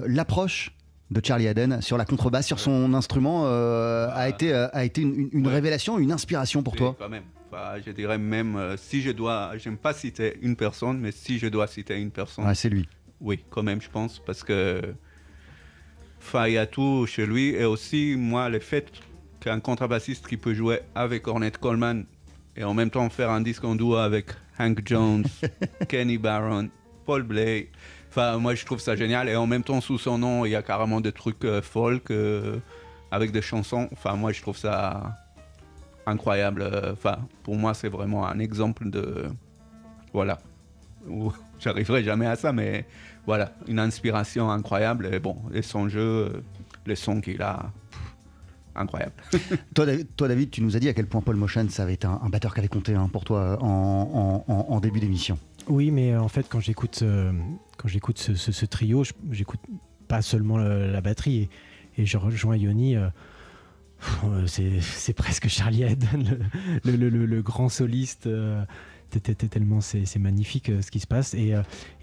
l'approche 0.08 0.72
de 1.12 1.22
Charlie 1.26 1.48
Haden 1.48 1.82
sur 1.82 1.98
la 1.98 2.06
contrebasse, 2.06 2.46
sur 2.48 2.60
son 2.60 2.94
instrument, 2.94 3.44
euh, 3.46 4.10
a 4.14 4.30
été, 4.30 4.54
euh, 4.54 4.68
a 4.74 4.86
été 4.86 5.02
une, 5.02 5.16
une- 5.16 5.30
une 5.34 5.48
Ouais. 5.48 5.54
révélation, 5.54 5.98
une 5.98 6.12
inspiration 6.12 6.62
pour 6.62 6.74
Oui, 6.74 6.78
toi 6.80 6.96
Quand 7.00 7.10
même. 7.10 7.24
Enfin, 7.52 7.82
je 7.84 7.92
dirais 7.92 8.20
même, 8.20 8.56
euh, 8.56 8.78
si 8.78 9.02
je 9.02 9.10
dois, 9.10 9.54
j'aime 9.58 9.78
pas 9.78 9.94
citer 9.94 10.38
une 10.44 10.56
personne, 10.56 11.00
mais 11.00 11.12
si 11.12 11.40
je 11.40 11.48
dois 11.48 11.66
citer 11.66 12.00
une 12.00 12.12
personne, 12.12 12.46
Ouais, 12.46 12.54
C'est 12.54 12.70
lui. 12.70 12.88
oui, 13.20 13.44
quand 13.50 13.64
même, 13.64 13.82
je 13.82 13.90
pense, 13.90 14.20
parce 14.24 14.44
que, 14.44 14.82
il 16.46 16.52
y 16.54 16.58
a 16.58 16.68
tout 16.68 17.06
chez 17.08 17.26
lui, 17.26 17.50
et 17.56 17.66
aussi, 17.66 18.16
moi, 18.18 18.50
le 18.50 18.60
fait 18.60 18.92
qu'un 19.40 19.60
contrebassiste 19.60 20.28
qui 20.28 20.38
peut 20.38 20.54
jouer 20.54 20.82
avec 20.94 21.28
Ornette 21.28 21.58
Coleman 21.58 22.06
et 22.56 22.64
en 22.64 22.74
même 22.76 22.90
temps 22.92 23.10
faire 23.10 23.32
un 23.32 23.42
disque 23.42 23.64
en 23.64 23.76
duo 23.76 23.96
avec 23.96 24.28
Hank 24.60 24.82
Jones, 24.86 25.24
Kenny 25.90 26.18
Barron, 26.20 26.70
Paul 27.06 27.24
Bley, 27.24 27.70
enfin, 28.10 28.38
moi, 28.38 28.56
je 28.56 28.66
trouve 28.66 28.80
ça 28.80 28.96
génial, 28.96 29.30
et 29.30 29.36
en 29.36 29.48
même 29.48 29.64
temps, 29.64 29.82
sous 29.82 29.98
son 29.98 30.18
nom, 30.18 30.46
il 30.46 30.52
y 30.52 30.56
a 30.56 30.62
carrément 30.62 31.02
des 31.02 31.12
trucs 31.12 31.44
euh, 31.46 31.62
folk 31.62 32.12
euh, 32.12 32.58
avec 33.12 33.32
des 33.32 33.42
chansons, 33.42 33.88
enfin, 33.94 34.16
moi, 34.16 34.32
je 34.32 34.42
trouve 34.42 34.58
ça 34.58 35.16
incroyable. 36.06 36.62
euh, 36.62 36.94
Enfin, 36.94 37.18
pour 37.44 37.56
moi, 37.56 37.74
c'est 37.74 37.90
vraiment 37.90 38.28
un 38.28 38.40
exemple 38.40 38.90
de, 38.90 39.26
voilà, 40.14 40.40
j'arriverai 41.60 42.04
jamais 42.04 42.26
à 42.26 42.36
ça, 42.36 42.52
mais 42.54 42.86
voilà, 43.26 43.52
une 43.68 43.80
inspiration 43.80 44.50
incroyable. 44.50 45.10
Et 45.14 45.20
bon, 45.20 45.38
et 45.54 45.62
son 45.62 45.88
jeu, 45.90 46.00
euh, 46.02 46.30
les 46.86 46.96
sons 46.96 47.22
qu'il 47.22 47.42
a, 47.42 47.72
incroyable. 48.76 49.14
Toi, 49.76 49.86
David, 49.86 50.08
toi, 50.16 50.28
David, 50.28 50.52
tu 50.52 50.62
nous 50.62 50.76
as 50.76 50.80
dit 50.80 50.88
à 50.90 50.94
quel 50.94 51.06
point 51.08 51.22
Paul 51.22 51.36
Motion, 51.36 51.68
ça 51.70 51.84
avait 51.84 51.94
été 51.96 52.08
un, 52.08 52.20
un 52.24 52.30
batteur 52.30 52.54
qui 52.54 52.60
avait 52.60 52.70
compté 52.70 52.96
hein, 52.96 53.10
pour 53.12 53.24
toi 53.26 53.58
en, 53.62 54.44
en- 54.48 54.52
en- 54.54 54.66
en 54.70 54.80
début 54.80 55.00
d'émission. 55.00 55.38
Oui, 55.68 55.92
mais 55.92 56.16
en 56.16 56.28
fait, 56.30 56.48
quand 56.50 56.60
j'écoute 56.62 57.00
euh, 57.04 57.32
quand 57.80 57.88
j'écoute 57.88 58.18
ce, 58.20 58.66
trio, 58.66 59.04
j'écoute 59.32 59.62
pas 60.10 60.22
seulement 60.22 60.58
le- 60.58 60.92
la 60.92 61.00
batterie 61.00 61.48
et, 61.98 62.06
je 62.06 62.18
rejoins 62.18 62.58
Yoni. 62.58 62.98
euh, 62.98 63.08
euh, 64.26 64.48
c'est 64.48 65.14
presque 65.14 65.48
Charlie 65.48 65.86
Haden, 65.86 66.40
le, 66.84 67.42
grand 67.42 67.70
soliste. 67.70 68.28
euh, 68.28 68.64
tellement 69.50 69.82
c'est 69.82 70.20
magnifique 70.20 70.70
euh, 70.70 70.82
ce 70.82 70.92
qui 70.92 71.00
se 71.00 71.08
passe 71.08 71.34
et, 71.34 71.56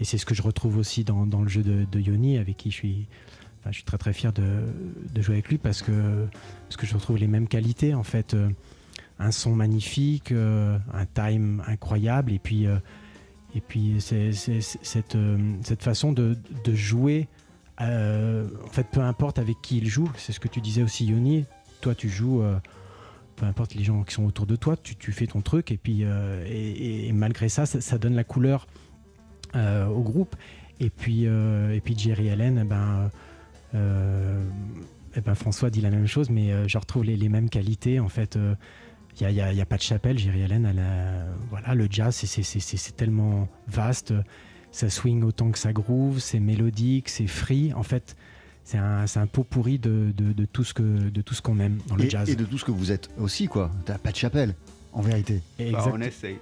c'est 0.02 0.18
ce 0.18 0.24
que 0.24 0.34
je 0.34 0.42
retrouve 0.42 0.78
aussi 0.78 1.04
dans, 1.04 1.24
le 1.24 1.48
jeu 1.48 1.62
de, 1.62 2.00
Yoni 2.00 2.38
avec 2.38 2.56
qui 2.56 2.70
je 2.70 2.76
suis 2.76 3.06
enfin, 3.60 3.70
je 3.70 3.76
suis 3.76 3.84
très 3.84 3.98
très 3.98 4.14
fier 4.14 4.32
de, 4.32 4.64
jouer 5.20 5.34
avec 5.34 5.48
lui 5.48 5.58
parce 5.58 5.82
que 5.82 6.26
parce 6.64 6.76
que 6.76 6.86
je 6.86 6.94
retrouve 6.94 7.18
les 7.18 7.28
mêmes 7.28 7.48
qualités 7.48 7.94
en 7.94 8.02
fait 8.02 8.36
un 9.18 9.30
son 9.30 9.54
magnifique 9.54 10.32
un 10.32 11.06
time 11.14 11.62
incroyable 11.66 12.32
et 12.32 12.38
puis 12.38 12.66
et 13.56 13.62
puis 13.62 13.96
c'est 14.00 14.30
euh, 15.14 15.38
cette 15.62 15.82
façon 15.82 16.12
de, 16.12 16.36
jouer, 16.74 17.26
euh, 17.80 18.46
en 18.62 18.68
fait, 18.68 18.86
peu 18.92 19.00
importe 19.00 19.38
avec 19.38 19.56
qui 19.62 19.78
il 19.78 19.86
joue, 19.86 20.10
c'est 20.16 20.32
ce 20.32 20.40
que 20.40 20.48
tu 20.48 20.60
disais 20.60 20.82
aussi, 20.82 21.06
Yoni. 21.06 21.46
Toi, 21.80 21.94
tu 21.94 22.10
joues, 22.10 22.42
euh, 22.42 22.58
peu 23.36 23.46
importe 23.46 23.74
les 23.74 23.82
gens 23.82 24.02
qui 24.02 24.12
sont 24.12 24.26
autour 24.26 24.44
de 24.44 24.56
toi, 24.56 24.76
tu, 24.76 25.12
fais 25.12 25.26
ton 25.26 25.40
truc 25.40 25.70
et 25.70 25.78
puis 25.78 26.02
et, 26.02 27.10
malgré 27.12 27.48
ça, 27.48 27.64
ça, 27.64 27.98
donne 27.98 28.14
la 28.14 28.24
couleur 28.24 28.66
au 29.54 30.02
groupe. 30.02 30.36
Et 30.78 30.90
puis 30.90 31.24
et 31.24 31.80
puis 31.82 31.96
Jerry 31.96 32.28
Allen, 32.28 32.60
eh 32.62 32.64
ben, 32.68 33.10
eh 35.16 35.20
ben 35.22 35.34
François 35.34 35.70
dit 35.70 35.80
la 35.80 35.90
même 35.90 36.06
chose, 36.06 36.28
mais 36.28 36.68
je 36.68 36.76
retrouve 36.76 37.04
les, 37.04 37.16
les 37.16 37.30
mêmes 37.30 37.48
qualités 37.48 38.00
en 38.00 38.08
fait. 38.08 38.38
Il 39.20 39.28
n'y 39.28 39.60
a, 39.60 39.66
pas 39.66 39.76
de 39.76 39.82
chapelle, 39.82 40.18
Jerry 40.18 40.42
Allen, 40.42 40.66
elle 40.66 40.78
a- 40.78 41.26
voilà, 41.50 41.74
le 41.74 41.86
jazz, 41.90 42.14
c'est- 42.14 42.26
tellement 42.96 43.48
vaste, 43.68 44.12
ça 44.72 44.90
swing 44.90 45.22
autant 45.22 45.50
que 45.50 45.58
ça 45.58 45.72
groove, 45.72 46.18
c'est 46.18 46.40
mélodique, 46.40 47.08
c'est 47.08 47.26
free. 47.26 47.72
En 47.74 47.82
fait, 47.82 48.16
c'est 48.64 48.78
un, 48.78 49.06
pot 49.26 49.44
pourri 49.44 49.78
de, 49.78 50.12
de- 50.16 50.32
de 50.32 50.44
tout 50.44 50.64
ce 50.64 50.74
que- 50.74 51.08
de 51.08 51.22
tout 51.22 51.34
ce 51.34 51.40
qu'on 51.42 51.58
aime 51.60 51.78
dans 51.88 51.96
le 51.96 52.04
Et, 52.04 52.10
jazz. 52.10 52.28
et 52.28 52.36
de 52.36 52.44
tout 52.44 52.58
ce 52.58 52.64
que 52.64 52.72
vous 52.72 52.92
êtes 52.92 53.08
aussi, 53.18 53.46
quoi. 53.48 53.70
T'as 53.84 53.98
pas 53.98 54.10
de 54.12 54.16
chapelle, 54.16 54.54
en 54.96 55.02
vérité. 55.02 55.42
Exact- 55.58 55.90
on 55.92 56.00
essaye. 56.00 56.38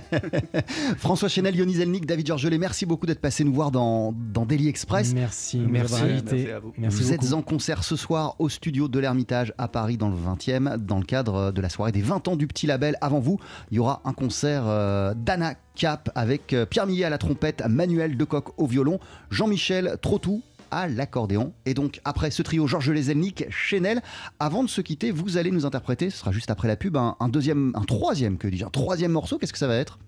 François 0.96 1.28
Chenel, 1.28 1.54
Yoni 1.56 1.74
Zelnik, 1.74 2.06
David 2.06 2.26
Georgelet, 2.26 2.56
merci 2.56 2.86
beaucoup 2.86 3.04
d'être 3.06 3.20
passé 3.20 3.44
nous 3.44 3.52
voir 3.52 3.70
dans, 3.70 4.12
dans 4.32 4.46
Daily 4.46 4.68
Express. 4.68 5.12
Merci, 5.14 5.58
Merci. 5.58 5.94
merci, 6.02 6.50
à 6.50 6.58
vous. 6.58 6.72
Merci 6.78 6.96
vous 6.96 7.12
êtes 7.12 7.32
en 7.34 7.42
concert 7.42 7.84
ce 7.84 7.96
soir 7.96 8.34
au 8.38 8.48
studio 8.48 8.88
de 8.88 8.98
l'Ermitage 8.98 9.52
à 9.58 9.68
Paris 9.68 9.98
dans 9.98 10.08
le 10.08 10.16
20e, 10.16 10.78
dans 10.78 10.98
le 10.98 11.04
cadre 11.04 11.52
de 11.52 11.60
la 11.60 11.68
soirée 11.68 11.92
des 11.92 12.00
20 12.00 12.28
ans 12.28 12.36
du 12.36 12.46
petit 12.46 12.66
label. 12.66 12.96
Avant 13.02 13.20
vous, 13.20 13.38
il 13.70 13.76
y 13.76 13.78
aura 13.78 14.00
un 14.06 14.12
concert 14.14 14.64
euh, 14.66 15.12
d'Anna 15.14 15.54
Cap 15.74 16.10
avec 16.14 16.52
euh, 16.54 16.64
Pierre 16.66 16.86
Millet 16.86 17.04
à 17.04 17.10
la 17.10 17.18
trompette, 17.18 17.62
Manuel 17.68 18.16
Decoq 18.16 18.54
au 18.58 18.66
violon, 18.66 18.98
Jean-Michel 19.30 19.96
Trotou 20.00 20.42
à 20.70 20.88
l'accordéon. 20.88 21.52
Et 21.66 21.74
donc, 21.74 22.00
après 22.04 22.30
ce 22.30 22.42
trio 22.42 22.66
Georges 22.66 22.90
Lezelnik, 22.90 23.46
Chenel, 23.50 24.02
avant 24.38 24.64
de 24.64 24.68
se 24.68 24.80
quitter, 24.80 25.10
vous 25.10 25.36
allez 25.36 25.50
nous 25.50 25.66
interpréter, 25.66 26.10
ce 26.10 26.18
sera 26.18 26.32
juste 26.32 26.50
après 26.50 26.68
la 26.68 26.76
pub, 26.76 26.96
un, 26.96 27.16
un 27.20 27.28
deuxième, 27.28 27.72
un 27.74 27.84
troisième, 27.84 28.38
que 28.38 28.48
dis-je, 28.48 28.64
un 28.64 28.70
troisième 28.70 29.12
morceau. 29.12 29.38
Qu'est-ce 29.38 29.52
que 29.52 29.58
ça 29.58 29.68
va 29.68 29.76
être? 29.76 29.98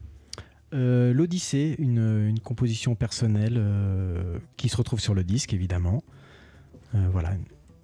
Euh, 0.75 1.13
L'Odyssée, 1.13 1.75
une, 1.79 2.29
une 2.29 2.41
composition 2.41 2.95
personnelle 2.95 3.57
euh, 3.59 4.39
qui 4.57 4.69
se 4.69 4.77
retrouve 4.77 5.01
sur 5.01 5.15
le 5.15 5.23
disque, 5.23 5.53
évidemment. 5.53 6.03
Euh, 6.95 7.07
voilà. 7.13 7.33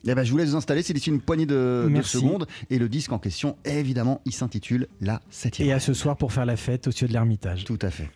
Eh 0.07 0.14
ben, 0.14 0.22
je 0.24 0.31
vous 0.31 0.39
laisse 0.39 0.51
vous 0.51 0.57
installer, 0.57 0.83
c'est 0.83 0.95
d'ici 0.95 1.11
une 1.11 1.20
poignée 1.20 1.45
de, 1.45 1.91
secondes. 2.03 2.47
Et 2.70 2.79
le 2.79 2.89
disque 2.89 3.12
en 3.12 3.18
question, 3.18 3.57
évidemment, 3.64 4.22
il 4.24 4.33
s'intitule 4.33 4.87
La 5.01 5.20
Septième. 5.29 5.68
Et 5.68 5.72
à 5.72 5.81
ce 5.81 5.93
soir 5.93 6.16
pour 6.16 6.33
faire 6.33 6.47
la 6.47 6.57
fête 6.57 6.87
au 6.87 6.91
cieux 6.91 7.09
de 7.09 7.12
l'Ermitage. 7.12 7.64
Tout 7.64 7.79
à 7.83 7.91
fait. 7.91 8.09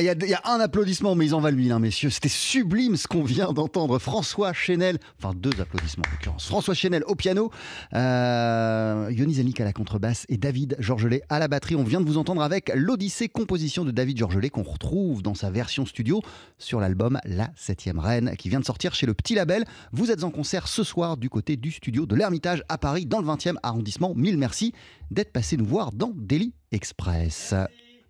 Il 0.00 0.04
y, 0.04 0.08
a- 0.08 0.26
y 0.26 0.34
a 0.34 0.40
un 0.44 0.60
applaudissement, 0.60 1.14
mais 1.14 1.26
ils 1.26 1.34
en 1.34 1.40
valent 1.40 1.56
mille, 1.56 1.72
hein, 1.72 1.78
messieurs. 1.78 2.10
C'était 2.10 2.28
sublime 2.28 2.96
ce 2.96 3.06
qu'on 3.06 3.22
vient 3.22 3.52
d'entendre. 3.52 3.98
François 3.98 4.52
Chenel, 4.52 4.98
enfin 5.18 5.34
deux 5.36 5.52
applaudissements 5.60 6.04
en 6.08 6.10
l'occurrence. 6.12 6.46
François 6.46 6.74
Chenel 6.74 7.02
au 7.06 7.14
piano, 7.14 7.50
euh, 7.94 9.08
Yoni 9.10 9.54
à 9.58 9.64
la 9.64 9.72
contrebasse 9.72 10.24
et 10.28 10.36
David 10.36 10.76
Georgelet 10.78 11.22
à 11.28 11.38
la 11.38 11.48
batterie. 11.48 11.74
On 11.76 11.84
vient 11.84 12.00
de 12.00 12.06
vous 12.06 12.18
entendre 12.18 12.42
avec 12.42 12.70
l'Odyssée, 12.74 13.28
composition 13.28 13.84
de 13.84 13.90
David 13.90 14.18
Georgelet 14.18 14.50
qu'on 14.50 14.62
retrouve 14.62 15.22
dans 15.22 15.34
sa 15.34 15.50
version 15.50 15.86
studio 15.86 16.20
sur 16.58 16.80
l'album 16.80 17.18
La 17.24 17.50
Septième 17.56 17.98
Reine 17.98 18.34
qui 18.38 18.48
vient 18.48 18.60
de 18.60 18.64
sortir 18.64 18.94
chez 18.94 19.06
le 19.06 19.14
Petit 19.14 19.34
Label. 19.34 19.64
Vous 19.92 20.10
êtes 20.10 20.24
en 20.24 20.30
concert 20.30 20.68
ce 20.68 20.82
soir 20.84 21.16
du 21.16 21.28
côté 21.30 21.56
du 21.56 21.70
studio 21.70 22.06
de 22.06 22.14
l'Ermitage 22.14 22.62
à 22.68 22.78
Paris 22.78 23.06
dans 23.06 23.20
le 23.20 23.26
20e 23.26 23.56
arrondissement. 23.62 24.12
Mille 24.14 24.38
merci 24.38 24.72
d'être 25.10 25.32
passé 25.32 25.56
nous 25.56 25.66
voir 25.66 25.92
dans 25.92 26.12
Daily 26.14 26.52
Express. 26.72 27.54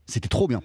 C'était 0.07 0.29
trop 0.29 0.49
bien. 0.49 0.61